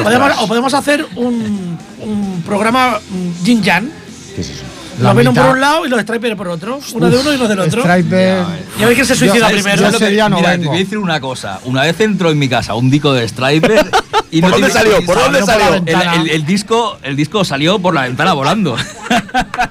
podemos, 0.04 0.32
o 0.42 0.48
podemos 0.48 0.74
hacer 0.74 1.08
un, 1.16 1.78
un 2.00 2.44
programa 2.46 3.00
mm, 3.10 3.46
Jin 3.46 3.64
Jan. 3.64 3.92
¿Qué 4.36 4.42
es 4.42 4.50
eso? 4.50 4.64
Los 5.00 5.16
Venom 5.16 5.36
por 5.36 5.46
un 5.46 5.60
lado 5.62 5.86
y 5.86 5.90
los 5.90 6.02
Striper 6.02 6.36
por 6.36 6.48
otro. 6.48 6.80
Uno 6.94 7.10
de 7.10 7.18
uno 7.18 7.32
y 7.32 7.36
uno 7.36 7.48
del 7.48 7.60
otro. 7.60 7.82
Striper. 7.82 8.44
Y 8.80 8.84
a 8.84 8.86
ver 8.88 8.96
quién 8.96 9.06
se 9.06 9.16
suicida 9.16 9.50
Yo- 9.50 9.56
primero. 9.56 9.76
yo 9.78 9.82
¿Sabes 9.82 9.94
lo 9.94 10.00
que- 10.00 10.06
ese 10.06 10.14
día 10.14 10.30
no 10.30 10.38
Mira, 10.38 10.52
te 10.58 10.66
voy 10.66 10.76
a 10.76 10.80
decir 10.80 10.98
una 10.98 11.20
cosa. 11.20 11.60
Una 11.66 11.84
vez 11.84 12.00
entró 12.00 12.30
en 12.32 12.40
mi 12.40 12.50
casa 12.50 12.74
un 12.76 12.90
disco 12.90 13.14
de 13.14 13.28
Striper 13.28 13.86
y 14.32 14.42
¿Por 14.42 14.50
no 14.52 14.58
dónde 14.58 14.72
salió? 14.74 15.06
¿Por 15.06 15.18
dónde 15.20 15.42
Salió 15.44 15.46
por 15.46 15.48
la 15.48 15.66
salió? 15.66 15.74
El, 15.76 15.84
ventana. 15.86 16.16
el- 16.24 16.30
el 16.30 16.46
disco, 16.46 16.98
el 17.04 17.16
disco 17.16 17.46
salió 17.46 17.80
por 17.80 17.94
la 17.94 18.02
ventana 18.04 18.34
volando. 18.34 18.76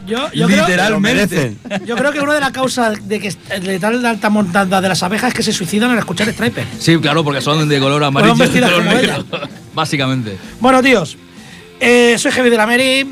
Yo, 0.07 0.31
yo 0.33 0.47
creo, 0.47 0.67
Literalmente. 0.67 1.57
yo 1.85 1.97
creo 1.97 2.13
que 2.13 2.21
una 2.21 2.35
de 2.35 2.41
las 2.41 2.53
causas 2.53 3.09
de 3.09 3.19
que 3.21 3.35
de 3.61 3.79
tal 3.81 4.01
de 4.01 4.09
alta 4.09 4.31
montaña 4.31 4.81
de 4.81 4.89
las 4.89 5.03
abejas 5.03 5.29
es 5.31 5.35
que 5.35 5.43
se 5.43 5.53
suicidan 5.53 5.91
al 5.91 5.99
escuchar 5.99 6.29
Striper. 6.33 6.65
Sí, 6.79 6.97
claro, 6.99 7.25
porque 7.25 7.41
son 7.41 7.69
de 7.69 7.81
color 7.81 8.05
amarillo 8.05 8.35
y 8.45 8.49
color 8.61 8.73
como 8.85 8.93
negro. 8.93 9.25
Básicamente. 9.75 10.37
Bueno, 10.61 10.81
tíos, 10.83 11.17
eh, 11.81 12.15
soy 12.19 12.31
Heavy 12.33 12.51
de 12.51 12.57
la 12.57 12.67
Mary, 12.67 13.07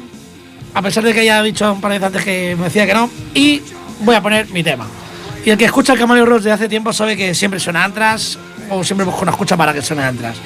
a 0.75 0.83
pesar 0.83 1.05
de 1.05 1.15
que 1.15 1.25
ya 1.25 1.41
he 1.41 1.43
dicho 1.45 1.73
un 1.73 1.81
par 1.81 1.93
de 1.93 1.99
veces 1.99 2.07
antes 2.09 2.25
que 2.25 2.57
me 2.59 2.65
decía 2.65 2.87
que 2.87 2.95
no, 2.95 3.09
y 3.35 3.63
voy 4.01 4.15
a 4.15 4.23
poner 4.23 4.49
mi 4.51 4.63
tema. 4.63 4.87
Y 5.45 5.51
el 5.51 5.59
que 5.59 5.67
escucha 5.67 5.93
el 5.93 5.99
Camaleo 5.99 6.27
Ross 6.27 6.45
de 6.45 6.53
hace 6.53 6.69
tiempo 6.69 6.93
sabe 6.93 7.17
que 7.17 7.35
siempre 7.35 7.61
suena 7.61 7.85
Antras, 7.85 8.39
o 8.71 8.83
siempre 8.83 9.05
busco 9.05 9.23
una 9.23 9.31
escucha 9.33 9.57
para 9.57 9.73
que 9.73 9.83
suene 9.83 10.03
Antras. 10.03 10.37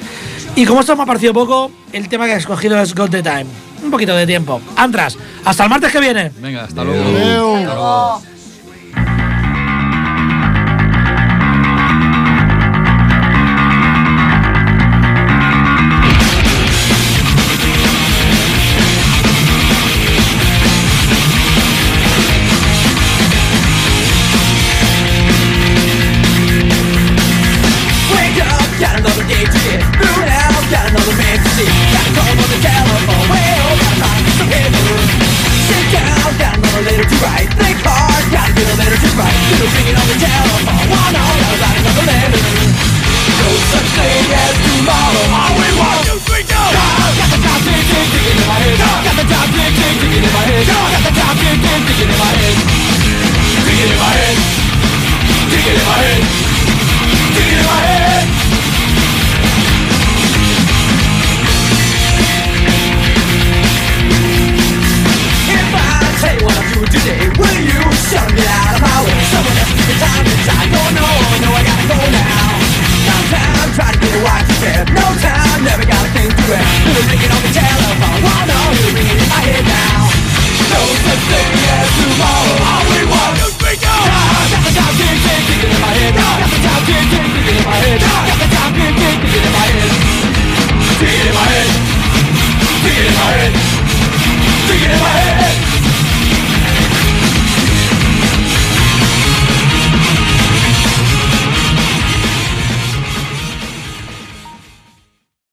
Y 0.56 0.64
como 0.64 0.80
esto 0.80 0.96
me 0.96 1.04
ha 1.04 1.06
parecido 1.06 1.32
poco, 1.32 1.70
el 1.92 2.08
tema 2.08 2.26
que 2.26 2.32
he 2.32 2.36
escogido 2.36 2.80
es 2.80 2.94
Got 2.94 3.10
the 3.10 3.22
Time. 3.22 3.46
Un 3.82 3.90
poquito 3.90 4.14
de 4.16 4.26
tiempo. 4.26 4.60
Antras, 4.76 5.16
hasta 5.44 5.64
el 5.64 5.70
martes 5.70 5.92
que 5.92 6.00
viene. 6.00 6.32
Venga, 6.40 6.64
hasta 6.64 6.82
luego. 6.82 7.04
Adeu. 7.04 7.56
Hasta 7.56 7.74
luego. 7.74 8.22